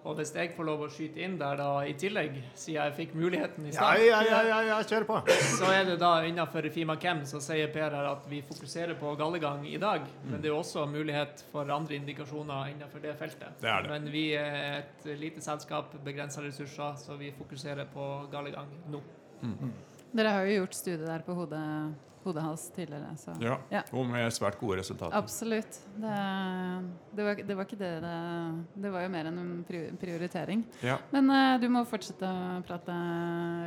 Og 0.01 0.15
hvis 0.17 0.31
jeg 0.33 0.49
får 0.55 0.65
lov 0.65 0.81
å 0.81 0.87
skyte 0.89 1.21
inn 1.21 1.35
der, 1.37 1.59
da, 1.59 1.67
i 1.85 1.93
tillegg, 1.99 2.39
siden 2.57 2.79
jeg 2.79 2.93
fikk 2.97 3.11
muligheten 3.19 3.67
i 3.69 3.73
stad 3.75 4.01
ja, 4.01 4.21
ja, 4.25 4.39
ja, 4.47 4.57
ja, 4.71 4.79
kjør 4.89 5.05
på. 5.05 5.19
Så 5.59 5.69
er 5.69 5.85
det 5.91 5.99
da 6.01 6.13
innenfor 6.25 6.65
Fimakem 6.73 7.21
så 7.29 7.41
sier 7.43 7.69
Per 7.73 7.93
her 7.93 8.09
at 8.09 8.25
vi 8.31 8.41
fokuserer 8.45 8.97
på 8.97 9.13
gallegang 9.19 9.61
i 9.69 9.77
dag. 9.81 10.07
Mm. 10.23 10.31
Men 10.31 10.41
det 10.41 10.49
er 10.49 10.57
også 10.57 10.87
mulighet 10.89 11.45
for 11.51 11.69
andre 11.69 11.99
indikasjoner 11.99 12.73
innenfor 12.73 13.03
det 13.05 13.13
feltet. 13.19 13.61
Det 13.61 13.69
er 13.69 13.85
det. 13.85 13.93
Men 13.93 14.11
vi 14.13 14.25
er 14.37 14.81
et 14.81 15.09
lite 15.21 15.43
selskap, 15.45 15.93
begrensa 16.05 16.41
ressurser, 16.41 16.97
så 16.97 17.19
vi 17.21 17.29
fokuserer 17.37 17.89
på 17.93 18.11
gallegang 18.33 18.73
nå. 18.89 19.03
Mm. 19.45 19.73
Dere 20.11 20.33
har 20.33 20.49
jo 20.49 20.63
gjort 20.63 20.75
studie 20.75 21.05
der 21.05 21.21
på 21.25 21.37
hodet 21.37 21.61
hodehals 22.23 22.67
tidligere. 22.75 23.11
Så. 23.17 23.33
Ja, 23.41 23.57
ja, 23.73 23.81
og 23.95 24.05
med 24.09 24.31
svært 24.33 24.57
gode 24.59 24.79
resultater. 24.79 25.15
Absolutt. 25.17 25.79
Det, 25.95 26.17
det, 27.15 27.25
var, 27.25 27.41
det 27.47 27.57
var, 27.57 27.67
ikke 27.67 27.79
det, 27.79 27.91
det 28.03 28.13
Det 28.83 28.91
var 28.93 29.05
jo 29.05 29.11
mer 29.13 29.29
enn 29.31 29.39
en 29.41 29.95
prioritering. 30.01 30.63
Ja. 30.85 30.97
Men 31.13 31.31
uh, 31.31 31.55
du 31.61 31.67
må 31.73 31.83
fortsette 31.89 32.27
å 32.27 32.59
prate, 32.67 32.97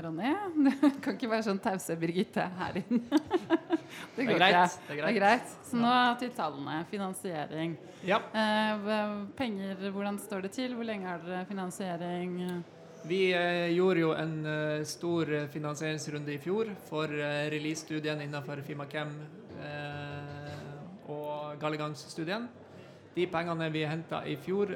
Ronny. 0.04 0.34
Du 0.54 1.00
kan 1.04 1.16
ikke 1.18 1.30
være 1.30 1.46
sånn 1.48 1.60
tause 1.62 1.96
Birgitte 2.00 2.46
her 2.58 2.78
inne. 2.82 3.20
det, 4.16 4.28
går 4.28 4.38
greit. 4.38 4.78
ikke. 4.86 4.94
Det 4.94 5.10
er 5.10 5.18
greit. 5.18 5.56
Så 5.66 5.80
nå 5.80 5.96
til 6.22 6.32
tallene. 6.36 6.78
Finansiering. 6.90 7.76
Ja. 8.06 8.20
Uh, 8.34 9.26
penger, 9.38 9.88
hvordan 9.90 10.20
står 10.22 10.46
det 10.46 10.54
til? 10.56 10.76
Hvor 10.78 10.86
lenge 10.88 11.10
har 11.10 11.24
dere 11.24 11.44
finansiering? 11.48 12.64
Vi 13.06 13.32
eh, 13.32 13.68
gjorde 13.76 14.00
jo 14.00 14.12
en 14.16 14.46
eh, 14.46 14.84
stor 14.88 15.28
finansieringsrunde 15.52 16.32
i 16.32 16.38
fjor 16.40 16.70
for 16.88 17.12
eh, 17.12 17.50
release-studien 17.52 18.22
innenfor 18.24 18.62
Fimakem 18.64 19.12
og 21.12 21.60
Gallegangsstudien. 21.60 22.46
De 23.14 23.26
pengene 23.28 23.68
vi 23.72 23.84
henta 23.86 24.22
i 24.26 24.38
fjor, 24.40 24.72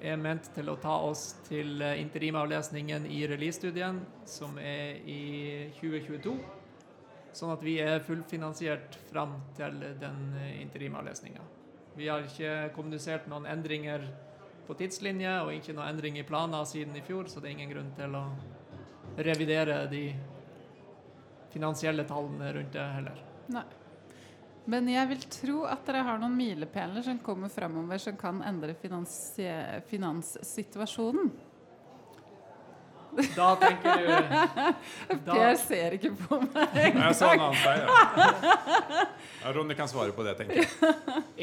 er 0.00 0.16
ment 0.16 0.46
til 0.54 0.70
å 0.70 0.78
ta 0.80 0.94
oss 1.04 1.24
til 1.48 1.82
interimavlesningen 1.82 3.10
i 3.10 3.20
release-studien, 3.28 3.98
som 4.24 4.56
er 4.62 5.02
i 5.04 5.20
2022. 5.76 6.38
Sånn 7.34 7.52
at 7.52 7.66
vi 7.66 7.76
er 7.82 8.02
fullfinansiert 8.06 8.96
fram 9.10 9.36
til 9.58 9.82
den 10.00 10.22
interimavlesninga. 10.62 11.44
Vi 11.98 12.08
har 12.08 12.24
ikke 12.24 12.70
kommunisert 12.78 13.28
noen 13.30 13.46
endringer 13.50 14.06
på 14.66 14.76
tidslinje 14.78 15.32
og 15.44 15.52
ikke 15.54 15.74
noe 15.76 15.88
endring 15.90 16.18
i 16.20 16.26
planer 16.26 16.64
siden 16.68 16.96
i 16.98 17.04
fjor, 17.06 17.28
så 17.28 17.40
det 17.40 17.50
er 17.50 17.56
ingen 17.58 17.72
grunn 17.72 17.92
til 17.98 18.16
å 18.18 18.24
revidere 19.20 19.86
de 19.90 20.04
finansielle 21.50 22.04
tallene 22.08 22.52
rundt 22.54 22.72
det 22.76 22.86
heller. 22.94 23.22
Nei. 23.50 23.66
Men 24.70 24.88
jeg 24.92 25.08
vil 25.10 25.22
tro 25.32 25.58
at 25.66 25.86
dere 25.88 26.04
har 26.06 26.18
noen 26.20 26.36
milepæler 26.36 27.02
som 27.02 27.18
kommer 27.24 27.48
framover 27.50 27.98
som 27.98 28.16
kan 28.20 28.42
endre 28.46 28.74
finanssituasjonen. 29.90 31.30
Da 33.36 33.48
tenker 33.60 34.00
du 34.00 34.06
da. 35.26 35.34
Per 35.34 35.56
ser 35.60 35.96
ikke 35.96 36.12
på 36.18 36.38
meg 36.44 36.76
engang. 36.84 37.02
Jeg 37.08 37.18
sa 37.18 37.32
en 37.34 37.44
annen 37.46 37.60
feil. 37.60 37.80
Ja. 37.86 39.06
Ja, 39.40 39.52
Ronny 39.56 39.74
kan 39.74 39.88
svare 39.88 40.12
på 40.12 40.24
det, 40.26 40.34
tenker 40.36 40.60
jeg. 40.60 40.94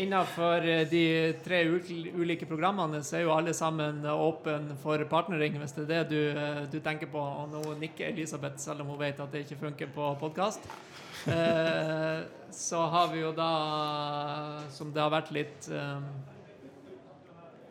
Innenfor 0.04 0.62
eh, 0.62 0.84
de 0.90 1.04
tre 1.42 1.64
ulike 1.66 2.46
programmene 2.46 3.02
så 3.06 3.18
er 3.18 3.26
jo 3.26 3.34
alle 3.34 3.56
sammen 3.58 4.06
åpne 4.06 4.78
for 4.84 5.02
partnering, 5.10 5.58
hvis 5.58 5.74
det 5.74 5.88
er 5.88 5.90
det 5.90 6.02
du, 6.12 6.20
eh, 6.30 6.62
du, 6.70 6.78
tenker 6.86 7.10
på. 7.10 7.22
Og 7.22 7.50
nå 7.56 7.64
nikker 7.82 8.12
Elisabeth, 8.12 8.62
selv 8.62 8.86
om 8.86 8.94
hun 8.94 9.02
vet 9.02 9.20
at 9.24 9.34
det 9.34 9.46
ikke 9.48 9.62
funker 9.66 9.90
på 9.96 10.12
podkast. 10.22 10.70
Eh, 11.26 12.22
så 12.54 12.86
har 12.94 13.10
vi 13.14 13.24
jo 13.24 13.34
da, 13.36 13.52
som 14.72 14.94
det 14.94 15.02
har 15.02 15.12
vært 15.12 15.34
litt 15.36 15.68
eh, 15.74 15.98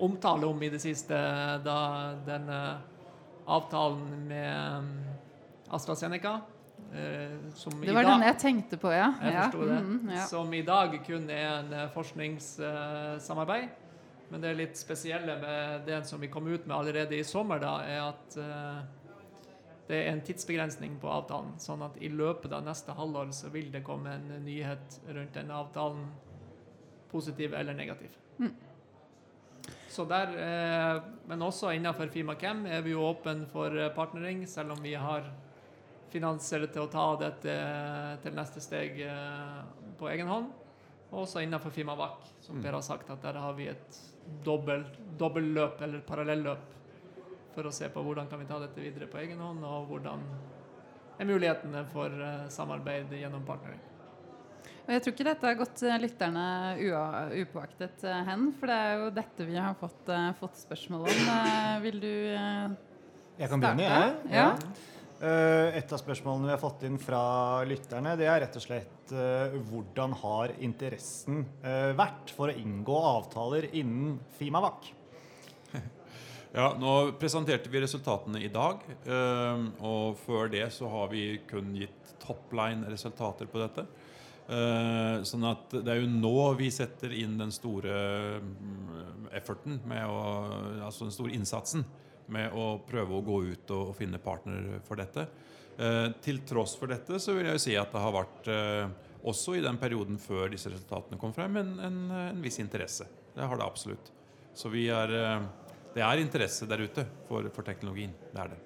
omtale 0.02 0.50
om 0.50 0.62
i 0.62 0.72
det 0.74 0.82
siste, 0.82 1.22
da 1.64 1.78
denne 2.26 2.60
avtalen 3.46 4.28
med 4.28 4.78
um, 4.78 4.90
AstraZeneca 5.68 6.40
eh, 6.92 7.36
som 7.54 7.80
Det 7.80 7.94
var 7.94 8.02
dag- 8.02 8.12
den 8.12 8.26
jeg 8.26 8.38
tenkte 8.38 8.76
på, 8.76 8.90
ja. 8.92 9.12
Jeg 9.22 9.32
ja. 9.34 9.46
det. 9.52 9.80
mm, 9.82 10.10
ja. 10.10 10.26
Som 10.26 10.54
i 10.54 10.62
dag 10.62 10.98
kun 11.06 11.30
er 11.30 11.48
en 11.60 11.72
eh, 11.72 11.88
forskningssamarbeid. 11.94 13.68
Men 14.28 14.42
det 14.42 14.54
litt 14.58 14.76
spesielle 14.78 15.36
med 15.38 15.84
det 15.86 16.00
som 16.06 16.20
vi 16.20 16.26
kom 16.28 16.46
ut 16.50 16.66
med 16.66 16.76
allerede 16.76 17.14
i 17.14 17.24
sommer, 17.24 17.60
da, 17.62 17.76
er 17.86 18.00
at 18.08 18.36
eh, 18.42 18.80
det 19.86 20.00
er 20.00 20.08
en 20.12 20.20
tidsbegrensning 20.26 20.96
på 20.98 21.06
avtalen. 21.08 21.52
Sånn 21.62 21.82
at 21.86 21.94
i 22.02 22.08
løpet 22.10 22.52
av 22.52 22.64
neste 22.66 22.94
halvår 22.98 23.30
så 23.36 23.52
vil 23.54 23.70
det 23.70 23.84
komme 23.86 24.16
en 24.18 24.32
nyhet 24.44 25.00
rundt 25.06 25.34
den 25.38 25.50
avtalen, 25.54 26.08
positiv 27.12 27.54
eller 27.54 27.74
negativ. 27.78 28.10
Mm. 28.38 28.50
Så 29.88 30.04
der, 30.04 30.32
eh, 30.34 31.02
Men 31.26 31.42
også 31.42 31.72
innenfor 31.74 32.08
FIMACAM 32.08 32.66
er 32.66 32.82
vi 32.82 32.90
jo 32.90 33.06
åpne 33.06 33.46
for 33.46 33.70
eh, 33.70 33.92
partnering, 33.94 34.46
selv 34.46 34.72
om 34.72 34.82
vi 34.82 34.94
har 34.94 35.24
finanser 36.10 36.66
til 36.66 36.82
å 36.82 36.90
ta 36.90 37.06
dette 37.20 37.56
til 38.22 38.36
neste 38.36 38.60
steg 38.60 39.00
eh, 39.00 39.62
på 39.98 40.08
egen 40.12 40.30
hånd. 40.30 40.50
Og 41.10 41.22
også 41.22 41.42
innenfor 41.44 41.70
Fimavac, 41.70 42.26
som 42.40 42.56
Mm. 42.56 42.62
Per 42.62 42.72
har 42.72 42.82
sagt, 42.82 43.10
at 43.10 43.22
der 43.22 43.38
har 43.38 43.52
vi 43.54 43.68
et 43.68 43.98
dobbel, 44.44 44.84
dobbelløp, 45.18 45.80
eller 45.82 46.00
parallelløp, 46.00 46.58
for 47.54 47.64
å 47.64 47.72
se 47.72 47.88
på 47.88 48.02
hvordan 48.02 48.28
kan 48.28 48.38
vi 48.38 48.46
ta 48.46 48.58
dette 48.58 48.80
videre 48.80 49.06
på 49.06 49.18
egen 49.18 49.38
hånd, 49.38 49.64
og 49.64 49.86
hvordan 49.86 50.22
er 51.18 51.24
mulighetene 51.24 51.84
for 51.92 52.10
eh, 52.10 52.48
samarbeid 52.48 53.12
gjennom 53.12 53.44
partnering. 53.46 53.80
Og 54.86 54.92
jeg 54.94 55.02
tror 55.02 55.14
ikke 55.16 55.24
dette 55.26 55.48
har 55.48 55.56
gått 55.58 55.80
eh, 55.82 55.96
lytterne 55.98 56.42
upåaktet 57.42 58.04
eh, 58.06 58.20
hen, 58.28 58.52
for 58.54 58.70
det 58.70 58.76
er 58.84 59.00
jo 59.00 59.08
dette 59.16 59.46
vi 59.48 59.56
har 59.58 59.74
fått, 59.80 60.12
eh, 60.14 60.28
fått 60.38 60.60
spørsmål 60.60 61.08
om. 61.10 61.24
Vil 61.82 61.98
du 62.04 62.12
starte? 62.30 62.92
Jeg 63.36 63.50
kan 63.50 63.60
begynne, 63.60 63.82
jeg. 63.88 64.12
Ja. 64.30 64.44
Ja. 64.46 64.52
Eh, 65.26 65.80
Et 65.80 65.90
av 65.92 65.98
spørsmålene 65.98 66.46
vi 66.46 66.54
har 66.54 66.62
fått 66.62 66.86
inn 66.86 67.00
fra 67.02 67.20
lytterne, 67.66 68.14
det 68.16 68.30
er 68.30 68.44
rett 68.44 68.60
og 68.60 68.62
slett 68.62 69.10
hvordan 69.10 70.14
har 70.22 70.54
interessen 70.66 71.44
vært 71.98 72.32
for 72.34 72.50
å 72.50 72.56
inngå 72.58 72.96
avtaler 73.10 73.68
innen 73.70 74.16
Fimavac? 74.38 74.88
Ja, 76.56 76.70
nå 76.78 77.12
presenterte 77.20 77.68
vi 77.70 77.82
resultatene 77.84 78.40
i 78.40 78.48
dag, 78.48 78.80
og 79.84 80.16
før 80.24 80.48
det 80.50 80.64
så 80.72 80.88
har 80.88 81.10
vi 81.12 81.36
kun 81.46 81.74
gitt 81.76 82.14
topline-resultater 82.22 83.50
på 83.50 83.60
dette. 83.60 83.84
Eh, 84.46 85.22
sånn 85.26 85.46
at 85.48 85.72
det 85.74 85.90
er 85.90 86.04
jo 86.04 86.10
nå 86.10 86.34
vi 86.58 86.68
setter 86.70 87.10
inn 87.18 87.34
den 87.40 87.50
store 87.54 87.96
mm, 88.38 89.26
efforten, 89.34 89.80
å, 90.06 90.20
altså 90.86 91.08
den 91.08 91.16
store 91.16 91.34
innsatsen, 91.34 91.82
med 92.30 92.54
å 92.54 92.76
prøve 92.86 93.14
å 93.14 93.24
gå 93.26 93.40
ut 93.52 93.72
og, 93.74 93.92
finne 93.98 94.22
partner 94.22 94.78
for 94.86 95.02
dette. 95.02 95.26
Eh, 95.78 96.08
til 96.22 96.40
tross 96.46 96.76
for 96.78 96.90
dette 96.90 97.18
så 97.22 97.34
vil 97.34 97.50
jeg 97.50 97.58
jo 97.58 97.64
si 97.66 97.76
at 97.78 97.92
det 97.94 98.02
har 98.02 98.14
vært, 98.14 98.50
eh, 98.54 99.12
også 99.26 99.56
i 99.58 99.64
den 99.64 99.78
perioden 99.82 100.18
før 100.22 100.50
disse 100.54 100.70
resultatene 100.70 101.18
kom 101.18 101.34
frem, 101.34 101.58
en, 101.58 101.76
en, 101.82 102.00
en 102.30 102.42
viss 102.42 102.60
interesse. 102.62 103.08
Det 103.34 103.46
har 103.46 103.58
det 103.58 103.66
absolutt. 103.66 104.12
Så 104.56 104.70
vi 104.72 104.86
er 104.94 105.10
det 105.96 106.04
er 106.04 106.20
interesse 106.20 106.66
der 106.68 106.82
ute 106.84 107.06
for, 107.24 107.46
for 107.56 107.64
teknologien. 107.64 108.12
Det 108.32 108.42
er 108.42 108.50
det. 108.52 108.58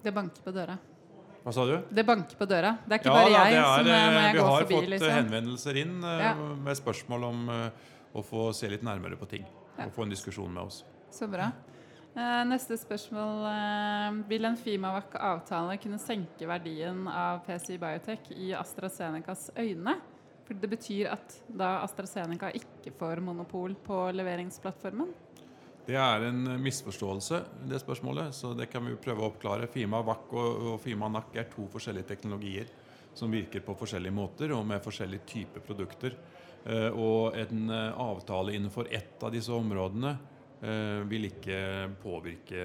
Det 0.00 0.12
banker 0.16 0.46
på 0.46 0.54
døra. 0.56 0.78
Hva 1.44 1.52
sa 1.56 1.64
du? 1.64 1.76
Det 1.90 2.04
banker 2.04 2.36
på 2.36 2.46
døra. 2.48 2.74
Det 2.86 2.92
er 2.92 3.00
ikke 3.00 3.08
Ja, 3.08 3.14
bare 3.16 3.30
jeg 3.30 3.54
er, 3.56 3.62
som 3.64 3.86
eh, 3.86 4.10
når 4.10 4.36
går 4.36 4.50
forbi. 4.50 4.68
vi 4.68 4.74
har 4.74 4.74
fått 4.74 4.82
eh, 4.84 4.90
liksom. 4.90 5.14
henvendelser 5.16 5.76
inn 5.80 6.04
eh, 6.04 6.18
Ja. 6.26 6.34
med 6.68 6.76
spørsmål 6.76 7.24
om 7.30 7.48
eh, 7.48 7.70
å 8.14 8.24
få 8.26 8.44
se 8.54 8.68
litt 8.68 8.82
nærmere 8.84 9.16
på 9.16 9.28
ting. 9.30 9.46
Ja. 9.78 9.86
Og 9.86 9.92
få 9.96 10.02
en 10.04 10.10
diskusjon 10.12 10.52
med 10.52 10.62
oss. 10.66 10.82
Så 11.10 11.26
bra. 11.30 11.50
Eh, 12.14 12.44
neste 12.44 12.76
spørsmål. 12.76 13.46
Eh, 13.48 14.20
vil 14.28 14.44
en 14.44 14.56
Fimavac-avtale 14.56 15.78
kunne 15.80 15.98
senke 16.02 16.46
verdien 16.50 17.06
av 17.08 17.40
PCI 17.46 17.78
Biotech 17.78 18.30
i 18.36 18.52
AstraZenecas 18.52 19.50
øyne? 19.56 19.96
For 20.44 20.54
det 20.58 20.68
betyr 20.72 21.12
at 21.12 21.36
da 21.48 21.78
AstraZeneca 21.84 22.50
ikke 22.52 22.90
får 22.98 23.20
monopol 23.22 23.74
på 23.86 24.10
leveringsplattformen? 24.12 25.12
Det 25.90 25.98
er 25.98 26.22
en 26.28 26.44
eh, 26.46 26.60
misforståelse, 26.62 27.40
det 27.66 27.80
spørsmålet, 27.82 28.34
så 28.34 28.52
det 28.54 28.68
kan 28.70 28.84
vi 28.86 28.94
prøve 29.00 29.24
å 29.24 29.30
oppklare. 29.32 29.66
Fima 29.70 30.02
VAC 30.06 30.34
og, 30.38 30.76
Fima 30.82 31.08
NAC 31.10 31.34
er 31.40 31.48
to 31.50 31.66
forskjellige 31.72 32.12
teknologier 32.12 32.70
som 33.16 33.32
virker 33.32 33.64
på 33.66 33.74
forskjellige 33.74 34.14
måter 34.14 34.54
og 34.54 34.62
med 34.68 34.84
forskjellige 34.84 35.26
typer 35.32 35.64
produkter. 35.66 36.14
Eh, 36.62 36.94
og 36.94 37.34
en 37.40 37.74
eh, 37.74 38.02
avtale 38.06 38.54
innenfor 38.54 38.92
ett 38.94 39.22
av 39.22 39.34
disse 39.34 39.54
områdene 39.54 40.18
vil 41.08 41.24
ikke 41.24 41.58
påvirke 42.02 42.64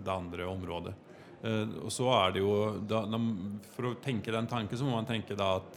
det 0.00 0.08
andre 0.08 0.46
området. 0.48 0.94
Og 1.84 1.90
så 1.92 2.06
er 2.14 2.30
det 2.32 2.40
jo, 2.40 2.54
For 3.74 3.88
å 3.90 3.98
tenke 4.00 4.32
den 4.32 4.48
tanken, 4.48 4.78
så 4.80 4.86
må 4.86 4.94
man 4.94 5.04
tenke 5.04 5.36
da 5.36 5.50
at 5.58 5.76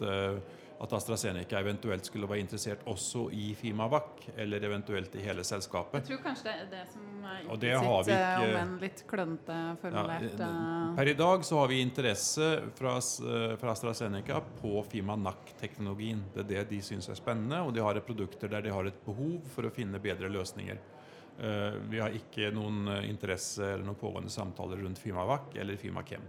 at 0.79 0.91
AstraZeneca 0.93 1.59
eventuelt 1.59 2.05
skulle 2.05 2.27
være 2.29 2.39
interessert 2.43 2.83
også 2.85 3.31
i 3.33 3.53
Fimavac, 3.57 4.27
eller 4.37 4.61
eventuelt 4.67 5.15
i 5.15 5.23
hele 5.25 5.43
selskapet. 5.43 6.03
Jeg 6.03 6.17
tror 6.17 6.23
kanskje 6.27 6.43
det 6.43 6.53
er 6.61 6.69
det 6.71 6.83
som 6.93 7.25
er 7.25 7.49
Og 7.51 7.59
det 7.59 7.71
har 7.73 8.03
vi 8.03 8.11
eh, 8.11 8.19
ikke- 8.19 8.49
om 8.51 8.55
en 8.61 8.79
litt 8.79 9.03
klønete 9.07 9.57
formulert 9.81 10.39
Ja, 10.39 10.49
eh, 10.51 10.95
per 10.95 11.07
i 11.07 11.13
dag 11.13 11.39
så 11.43 11.59
har 11.59 11.67
vi 11.67 11.81
interesse 11.81 12.49
fra, 12.75 12.97
eh, 12.97 13.55
fra 13.57 13.71
AstraZeneca 13.71 14.41
på 14.61 14.83
Fimanac-teknologien. 14.91 16.23
Det 16.33 16.39
er 16.45 16.47
det 16.63 16.69
de 16.69 16.81
syns 16.81 17.09
er 17.09 17.15
spennende, 17.15 17.59
og 17.65 17.73
de 17.73 17.81
har 17.81 17.95
et 17.97 18.05
produkter 18.05 18.47
der 18.49 18.61
de 18.61 18.69
har 18.73 18.85
et 18.85 19.05
behov 19.05 19.41
for 19.53 19.63
å 19.63 19.71
finne 19.71 19.99
bedre 19.99 20.29
løsninger. 20.29 20.77
Eh, 21.39 21.71
Vi 21.89 21.99
har 21.99 22.09
ikke 22.09 22.51
noen 22.53 22.87
eh, 22.87 23.09
interesse 23.09 23.59
eller 23.73 23.83
noen 23.85 23.95
pågående 23.99 24.29
samtaler 24.33 24.81
rundt 24.83 24.97
Fimavac 24.99 25.55
eller 25.55 25.75
Fimakem. 25.77 26.21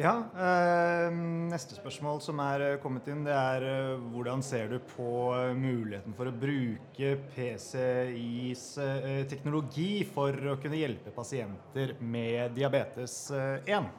Ja, 0.00 0.14
eh, 0.32 1.12
Neste 1.50 1.76
spørsmål 1.76 2.22
som 2.24 2.38
er 2.40 2.62
eh, 2.64 2.76
kommet 2.80 3.08
inn, 3.12 3.20
det 3.26 3.34
er 3.36 3.64
eh, 3.68 4.04
hvordan 4.14 4.40
ser 4.44 4.70
du 4.72 4.78
på 4.94 5.08
eh, 5.36 5.50
muligheten 5.52 6.14
for 6.16 6.30
å 6.30 6.32
bruke 6.32 7.10
PCIs 7.34 8.62
eh, 8.80 9.08
teknologi 9.28 10.06
for 10.08 10.32
å 10.32 10.54
kunne 10.62 10.78
hjelpe 10.80 11.12
pasienter 11.12 11.98
med 12.00 12.54
diabetes 12.56 13.16
eh, 13.36 13.74
1? 13.76 13.90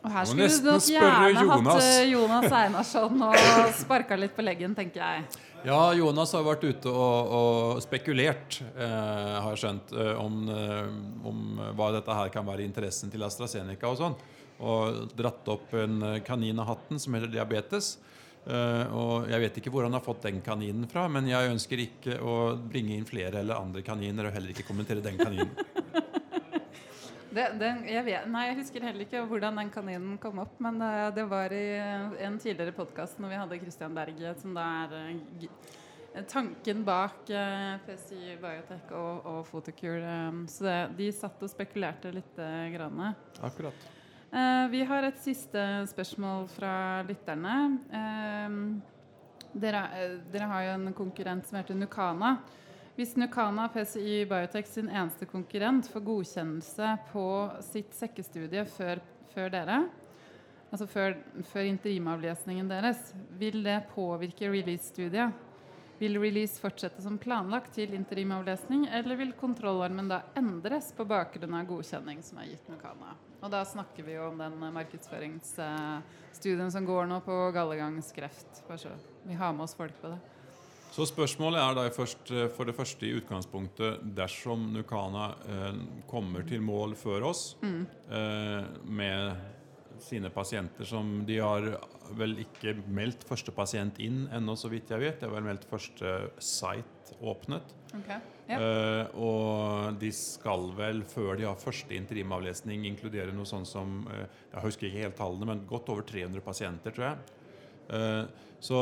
Og 0.00 0.12
her 0.12 0.28
skulle 0.28 0.48
du 0.52 0.68
nok 0.68 0.88
gjerne 0.92 1.30
Jonas. 1.38 1.70
hatt 1.78 2.10
Jonas 2.10 2.56
Einarsson 2.58 3.24
og 3.30 3.38
sparka 3.80 4.18
litt 4.20 4.34
på 4.36 4.44
leggen, 4.44 4.74
tenker 4.76 5.00
jeg. 5.00 5.40
Ja, 5.64 5.78
Jonas 5.96 6.32
har 6.36 6.44
vært 6.44 6.66
ute 6.68 6.92
og, 6.92 7.32
og 7.38 7.80
spekulert, 7.84 8.60
eh, 8.76 9.40
har 9.40 9.48
jeg 9.56 9.62
skjønt, 9.64 9.96
om, 10.20 10.44
om 11.32 11.64
hva 11.80 11.90
dette 11.96 12.16
her 12.20 12.32
kan 12.32 12.44
være 12.48 12.64
interessen 12.68 13.12
til 13.12 13.24
AstraZeneca 13.24 13.88
og 13.88 14.00
sånn. 14.00 14.20
Og 14.60 15.10
dratt 15.16 15.48
opp 15.52 15.74
en 15.78 16.02
eh, 16.06 16.20
kanin 16.26 16.60
av 16.60 16.70
hatten 16.74 17.00
som 17.00 17.16
heter 17.16 17.32
diabetes. 17.32 17.94
Eh, 18.46 18.94
og 18.96 19.28
jeg 19.30 19.44
vet 19.44 19.60
ikke 19.60 19.72
hvor 19.72 19.86
han 19.86 19.96
har 19.96 20.04
fått 20.04 20.26
den 20.28 20.40
kaninen 20.44 20.88
fra, 20.90 21.06
men 21.12 21.28
jeg 21.28 21.52
ønsker 21.52 21.84
ikke 21.84 22.20
å 22.24 22.36
bringe 22.60 22.96
inn 22.96 23.08
flere 23.08 23.42
eller 23.42 23.60
andre 23.60 23.84
kaniner, 23.84 24.28
og 24.28 24.36
heller 24.36 24.54
ikke 24.54 24.68
kommentere 24.68 25.04
den 25.04 25.20
kaninen. 25.20 25.54
Det, 27.30 27.44
den, 27.60 27.84
jeg, 27.86 28.02
vet, 28.08 28.24
nei, 28.26 28.40
jeg 28.48 28.56
husker 28.58 28.82
heller 28.82 29.04
ikke 29.04 29.20
hvordan 29.30 29.60
den 29.60 29.68
kaninen 29.70 30.16
kom 30.18 30.40
opp, 30.42 30.56
men 30.58 30.80
eh, 30.82 31.12
det 31.14 31.28
var 31.30 31.52
i 31.54 31.66
en 32.26 32.40
tidligere 32.42 32.74
podkast 32.74 33.20
når 33.22 33.30
vi 33.30 33.38
hadde 33.38 33.58
Christian 33.60 33.94
Berge, 33.94 34.32
som 34.40 34.56
da 34.56 34.64
er 34.80 34.96
tanken 36.26 36.84
bak 36.84 37.30
eh, 37.30 37.76
PCI 37.86 38.36
Biotech 38.40 38.90
og, 38.98 39.26
og 39.26 39.46
Photocure. 39.46 40.02
eh, 40.02 40.42
så 40.50 40.66
det, 40.66 40.76
de 40.98 41.10
satt 41.14 41.42
og 41.42 41.52
spekulerte 41.52 42.12
litt. 42.14 42.34
Eh, 42.38 42.66
grann. 42.74 43.14
Akkurat. 43.40 43.90
Eh, 44.32 44.68
vi 44.70 44.84
har 44.86 45.02
et 45.02 45.18
siste 45.18 45.62
spørsmål 45.90 46.44
fra 46.52 47.02
lytterne. 47.02 47.54
Eh, 47.90 48.52
dere, 49.58 49.80
eh, 49.98 50.18
dere 50.30 50.46
har 50.46 50.62
jo 50.62 50.74
en 50.74 50.92
konkurrent 50.94 51.46
som 51.46 51.58
heter 51.58 51.74
Nukana. 51.74 52.36
Hvis 52.96 53.16
Nukana 53.16 53.68
PCI 53.68 54.24
Biotech 54.30 54.68
sin 54.68 54.88
eneste 54.88 55.26
konkurrent 55.26 55.88
får 55.90 56.04
godkjennelse 56.06 56.98
på 57.10 57.26
sitt 57.60 57.92
sekkestudie 57.92 58.64
før, 58.66 59.00
før 59.34 59.50
dere, 59.50 59.88
altså 60.70 60.86
før, 60.86 61.16
før 61.42 61.66
interimavlesningen 61.66 62.68
deres, 62.68 63.12
vil 63.36 63.64
det 63.64 63.88
påvirke 63.94 64.46
release-studiet? 64.46 65.32
Vil 66.00 66.16
release 66.16 66.56
fortsette 66.56 67.02
som 67.04 67.18
planlagt 67.20 67.74
til 67.76 67.92
interimavlesning, 67.92 68.86
eller 68.88 69.18
vil 69.20 69.34
kontrollarmen 69.36 70.08
da 70.08 70.22
endres 70.38 70.94
på 70.96 71.04
bakgrunn 71.04 71.58
av 71.58 71.66
godkjenning 71.68 72.22
som 72.24 72.38
er 72.40 72.54
gitt 72.54 72.70
Nukana? 72.72 73.12
Og 73.44 73.52
da 73.52 73.60
snakker 73.68 74.06
vi 74.06 74.16
jo 74.16 74.30
om 74.30 74.40
den 74.40 74.56
markedsføringsstudien 74.72 76.72
som 76.72 76.88
går 76.88 77.04
nå 77.10 77.20
på 77.26 77.36
gallegangskreft. 77.52 78.62
Vi 79.28 79.36
har 79.36 79.52
med 79.52 79.66
oss 79.66 79.76
folk 79.76 79.92
på 80.00 80.14
det. 80.14 80.20
Så 80.90 81.04
spørsmålet 81.06 81.60
er 81.62 81.76
da 81.76 81.84
først, 81.94 82.32
eh, 82.32 82.48
for 82.48 82.66
det 82.66 82.74
første 82.74 83.06
i 83.06 83.12
utgangspunktet 83.20 84.00
dersom 84.16 84.72
Nukana 84.72 85.28
eh, 85.46 85.76
kommer 86.08 86.42
til 86.48 86.64
mål 86.64 86.96
før 86.98 87.28
oss 87.28 87.54
eh, 87.62 88.64
med 88.88 89.36
sine 90.04 90.30
pasienter 90.32 90.88
som 90.88 91.20
De 91.26 91.38
har 91.42 91.66
vel 92.18 92.38
ikke 92.42 92.74
meldt 92.90 93.26
første 93.28 93.52
pasient 93.54 94.00
inn 94.02 94.24
ennå, 94.34 94.56
så 94.58 94.70
vidt 94.72 94.90
jeg 94.90 95.02
vet. 95.02 95.20
De 95.20 95.28
har 95.28 95.34
vel 95.36 95.46
meldt 95.46 95.66
første 95.70 96.14
site 96.42 97.18
åpnet. 97.20 97.74
Okay. 97.90 98.20
Yep. 98.50 98.62
Uh, 98.62 99.20
og 99.22 99.98
de 100.00 100.10
skal 100.14 100.70
vel, 100.78 101.04
før 101.06 101.36
de 101.38 101.46
har 101.46 101.58
første 101.58 101.94
interimavlesning, 101.94 102.86
inkludere 102.88 103.34
noe 103.34 103.46
sånt 103.46 103.68
som 103.70 104.00
uh, 104.10 104.24
Jeg 104.50 104.64
husker 104.64 104.88
ikke 104.88 105.04
helt 105.04 105.18
tallene, 105.18 105.52
men 105.52 105.66
godt 105.70 105.90
over 105.92 106.06
300 106.06 106.42
pasienter, 106.42 106.94
tror 106.94 107.12
jeg. 107.12 107.36
Uh, 107.90 108.48
så 108.60 108.80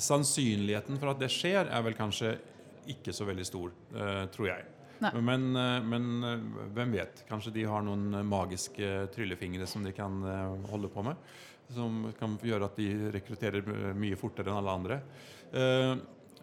sannsynligheten 0.00 0.98
for 1.00 1.12
at 1.12 1.20
det 1.20 1.30
skjer, 1.32 1.68
er 1.70 1.84
vel 1.86 1.96
kanskje 1.96 2.34
ikke 2.90 3.14
så 3.14 3.26
veldig 3.28 3.46
stor, 3.46 3.72
eh, 3.94 4.24
tror 4.34 4.48
jeg. 4.50 4.64
Men, 5.00 5.56
eh, 5.56 5.82
men 5.82 6.24
eh, 6.24 6.38
hvem 6.74 6.92
vet? 6.92 7.24
Kanskje 7.28 7.52
de 7.54 7.66
har 7.68 7.84
noen 7.84 8.14
eh, 8.14 8.26
magiske 8.26 8.90
tryllefingre 9.14 9.66
som 9.68 9.84
de 9.84 9.94
kan 9.96 10.20
holde 10.70 10.90
på 10.92 11.04
med. 11.06 11.18
Som 11.70 12.08
kan 12.18 12.38
gjøre 12.42 12.66
at 12.66 12.78
de 12.80 12.88
rekrutterer 13.14 13.94
mye 13.94 14.18
fortere 14.18 14.50
enn 14.50 14.58
alle 14.58 14.72
andre. 14.74 14.96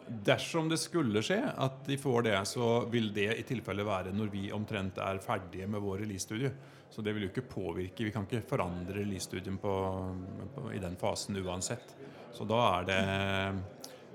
Dersom 0.08 0.70
det 0.72 0.78
skulle 0.80 1.20
skje 1.26 1.42
at 1.52 1.82
de 1.84 1.98
får 2.00 2.22
det, 2.30 2.38
så 2.48 2.70
vil 2.88 3.10
det 3.16 3.34
i 3.36 3.44
tilfelle 3.48 3.84
være 3.84 4.14
når 4.16 4.32
vi 4.32 4.46
omtrent 4.56 5.02
er 5.04 5.20
ferdige 5.24 5.68
med 5.68 5.84
vår 5.84 6.06
release-studie. 6.06 6.54
Så 6.88 7.04
det 7.04 7.12
vil 7.12 7.26
jo 7.26 7.32
ikke 7.34 7.44
påvirke 7.52 8.06
Vi 8.08 8.14
kan 8.16 8.24
ikke 8.24 8.46
forandre 8.48 9.02
release-studien 9.02 9.60
i 10.72 10.80
den 10.80 10.96
fasen 10.96 11.36
uansett. 11.44 11.92
Så 12.32 12.48
da 12.48 12.62
er 12.78 12.88
det 12.88 13.02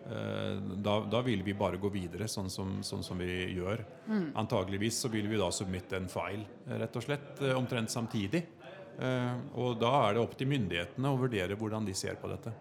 da, 0.02 0.94
da 1.06 1.20
vil 1.22 1.42
vi 1.46 1.54
bare 1.54 1.78
gå 1.80 1.88
videre 1.92 2.26
sånn 2.28 2.50
som, 2.50 2.80
sånn 2.82 3.04
som 3.06 3.20
vi 3.22 3.54
gjør. 3.54 3.84
Antageligvis 4.40 4.98
så 5.04 5.10
vil 5.12 5.28
vi 5.30 5.38
da 5.40 5.50
submitte 5.54 5.96
en 5.98 6.08
file, 6.10 6.46
eh, 6.66 6.78
rett 6.82 6.96
og 6.98 7.04
slett, 7.06 7.30
eh, 7.42 7.54
omtrent 7.56 7.92
samtidig. 7.92 8.42
Eh, 8.98 9.34
og 9.56 9.78
da 9.80 9.92
er 10.08 10.14
det 10.16 10.24
opp 10.24 10.34
til 10.36 10.50
myndighetene 10.50 11.12
å 11.12 11.20
vurdere 11.20 11.56
hvordan 11.56 11.86
de 11.86 11.94
ser 11.96 12.18
på 12.20 12.28
dette. 12.32 12.52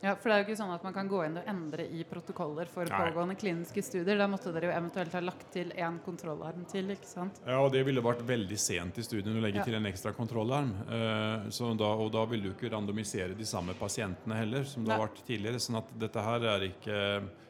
Ja, 0.00 0.12
for 0.14 0.30
det 0.30 0.34
er 0.36 0.42
jo 0.42 0.46
ikke 0.46 0.58
sånn 0.60 0.70
at 0.70 0.84
man 0.86 0.94
kan 0.94 1.08
gå 1.10 1.24
inn 1.26 1.40
og 1.40 1.48
endre 1.50 1.84
i 1.90 2.04
protokoller 2.06 2.68
for 2.70 2.86
Nei. 2.86 2.98
pågående 3.02 3.34
kliniske 3.38 3.82
studier. 3.82 4.14
Da 4.20 4.28
måtte 4.30 4.52
dere 4.54 4.68
jo 4.68 4.74
eventuelt 4.76 5.16
ha 5.16 5.22
lagt 5.24 5.48
til 5.56 5.72
en 5.74 5.98
kontrollarm 6.04 6.62
til, 6.70 6.92
ikke 6.94 7.08
sant? 7.08 7.40
Ja, 7.42 7.56
og 7.64 7.72
det 7.74 7.82
ville 7.88 8.04
vært 8.04 8.22
veldig 8.28 8.58
sent 8.62 9.00
i 9.02 9.02
studien 9.02 9.34
å 9.34 9.42
legge 9.42 9.58
Ja. 9.58 9.64
til 9.66 9.74
en 9.74 9.86
ekstra 9.90 10.12
kontrollarm. 10.14 10.70
Uh, 10.86 11.50
så 11.50 11.72
da, 11.76 11.90
og 11.98 12.12
da 12.14 12.24
ville 12.30 12.46
du 12.46 12.54
ikke 12.54 12.70
randomisere 12.70 13.34
de 13.34 13.44
samme 13.44 13.74
pasientene 13.74 14.38
heller, 14.38 14.62
som 14.64 14.84
det 14.84 14.94
har 14.94 15.02
vært 15.08 15.24
tidligere. 15.26 15.58
sånn 15.58 15.78
at 15.82 15.90
dette 15.98 16.22
her 16.22 16.46
er 16.54 16.60
ikke 16.70 16.98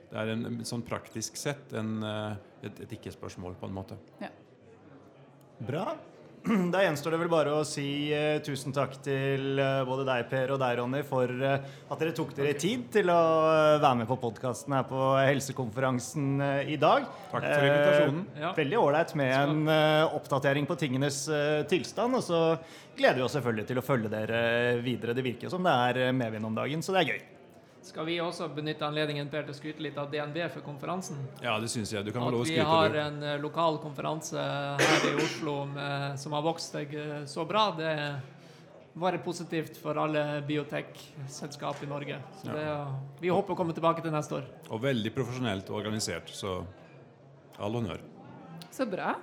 Det 0.09 0.17
er 0.17 0.29
en, 0.33 0.65
sånn 0.65 0.81
praktisk 0.83 1.37
sett 1.37 1.75
en, 1.77 2.03
eh, 2.03 2.37
et, 2.65 2.81
et 2.81 2.93
ikke-spørsmål, 2.97 3.59
på 3.61 3.67
en 3.69 3.75
måte. 3.75 3.99
Bra. 5.61 5.99
Da 6.73 6.83
gjenstår 6.83 7.15
det 7.15 7.21
vel 7.23 7.31
bare 7.31 7.53
å 7.59 7.65
si 7.67 8.11
uh, 8.15 8.39
tusen 8.45 8.75
takk 8.75 8.97
til 9.05 9.61
uh, 9.61 9.85
både 9.89 10.07
deg, 10.09 10.27
Per, 10.31 10.55
og 10.55 10.61
deg, 10.63 10.79
Ronny, 10.81 11.03
for 11.07 11.33
uh, 11.43 11.57
at 11.61 12.03
dere 12.03 12.15
tok 12.17 12.35
dere 12.37 12.55
tid 12.59 12.87
til 12.95 13.13
å 13.13 13.21
være 13.83 13.95
med 14.01 14.11
på 14.11 14.19
podkasten 14.23 14.77
her 14.77 14.87
på 14.89 15.03
helsekonferansen 15.19 16.43
i 16.69 16.79
dag. 16.81 17.09
Takk 17.33 17.49
for 17.49 17.69
invitasjonen. 17.69 18.27
Ja. 18.41 18.53
Veldig 18.57 18.81
ålreit 18.81 19.17
med 19.19 19.35
en 19.39 19.73
oppdatering 20.19 20.69
på 20.69 20.77
tingenes 20.81 21.25
tilstand. 21.71 22.19
Og 22.19 22.25
så 22.25 22.43
gleder 22.99 23.21
vi 23.21 23.27
oss 23.27 23.37
selvfølgelig 23.39 23.69
til 23.71 23.81
å 23.81 23.85
følge 23.85 24.13
dere 24.13 24.45
videre. 24.85 25.17
Det 25.17 25.27
virker 25.27 25.49
jo 25.49 25.57
som 25.57 25.67
det 25.67 25.75
er 25.91 26.15
medvind 26.17 26.49
om 26.49 26.57
dagen, 26.57 26.85
så 26.85 26.97
det 26.97 27.05
er 27.05 27.13
gøy. 27.15 27.27
Skal 27.89 28.05
vi 28.05 28.19
også 28.21 28.51
benytte 28.53 28.85
anledningen 28.85 29.31
Per, 29.33 29.47
til 29.47 29.55
å 29.55 29.57
skryte 29.57 29.81
litt 29.81 29.97
av 29.97 30.11
DNB 30.13 30.43
for 30.53 30.65
konferansen? 30.67 31.23
Ja, 31.41 31.55
det 31.63 31.71
syns 31.73 31.95
jeg. 31.95 32.05
Du 32.05 32.13
kan 32.13 32.27
få 32.27 32.35
lov 32.35 32.43
å 32.45 32.49
skryte. 32.49 32.61
vi 32.61 32.67
har 32.69 32.91
du. 32.93 32.99
en 33.01 33.23
eh, 33.25 33.39
lokal 33.41 33.79
konferanse 33.81 34.43
her 34.83 35.07
i 35.09 35.15
Oslo 35.23 35.63
med, 35.71 36.19
som 36.21 36.37
har 36.37 36.45
vokst 36.45 36.77
seg 36.77 36.93
eh, 36.93 37.23
så 37.31 37.47
bra, 37.49 37.71
det 37.79 37.95
var 38.99 39.17
positivt 39.25 39.81
for 39.81 39.97
alle 40.03 40.43
biotek-selskap 40.45 41.81
i 41.87 41.89
Norge. 41.89 42.21
Så 42.43 42.53
det, 42.53 42.67
vi 43.23 43.33
håper 43.33 43.55
å 43.55 43.59
komme 43.63 43.77
tilbake 43.77 44.05
til 44.05 44.13
neste 44.13 44.37
år. 44.43 44.53
Og 44.69 44.85
veldig 44.85 45.15
profesjonelt 45.17 45.73
organisert, 45.73 46.29
så 46.35 46.59
all 47.57 47.81
honnør. 47.81 48.05
Så 48.75 48.85
bra. 48.91 49.15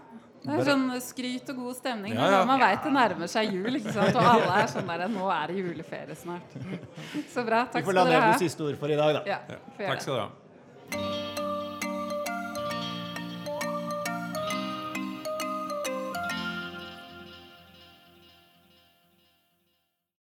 Det 0.46 0.56
er 0.62 0.68
sånn 0.70 0.86
skryt 1.02 1.52
og 1.54 1.60
god 1.64 1.78
stemning. 1.80 2.14
Ja, 2.14 2.30
ja. 2.30 2.40
da 2.40 2.46
Man 2.50 2.62
veit 2.62 2.86
det 2.86 2.94
nærmer 2.94 3.32
seg 3.32 3.54
jul, 3.56 3.80
ikke 3.80 3.94
sant? 3.96 4.16
og 4.16 4.32
alle 4.36 4.62
er 4.62 4.72
sånn 4.72 4.90
der 4.94 5.08
Nå 5.12 5.28
er 5.34 5.52
det 5.52 5.60
juleferie 5.64 6.18
snart. 6.22 6.56
Så 7.34 7.46
bra. 7.48 7.66
Takk 7.74 7.84
skal 7.84 7.84
dere 7.84 7.84
ha. 7.84 7.84
Vi 7.84 7.86
får 7.86 8.00
la 8.00 8.08
det 8.14 8.24
bli 8.26 8.48
siste 8.48 8.68
ord 8.70 8.82
for 8.82 8.94
i 8.94 9.00
dag, 9.02 9.20
da. 9.20 9.24
Ja, 9.30 9.40
Takk 9.82 10.06
skal 10.06 10.20
dere 10.20 10.26
ha. 10.28 11.14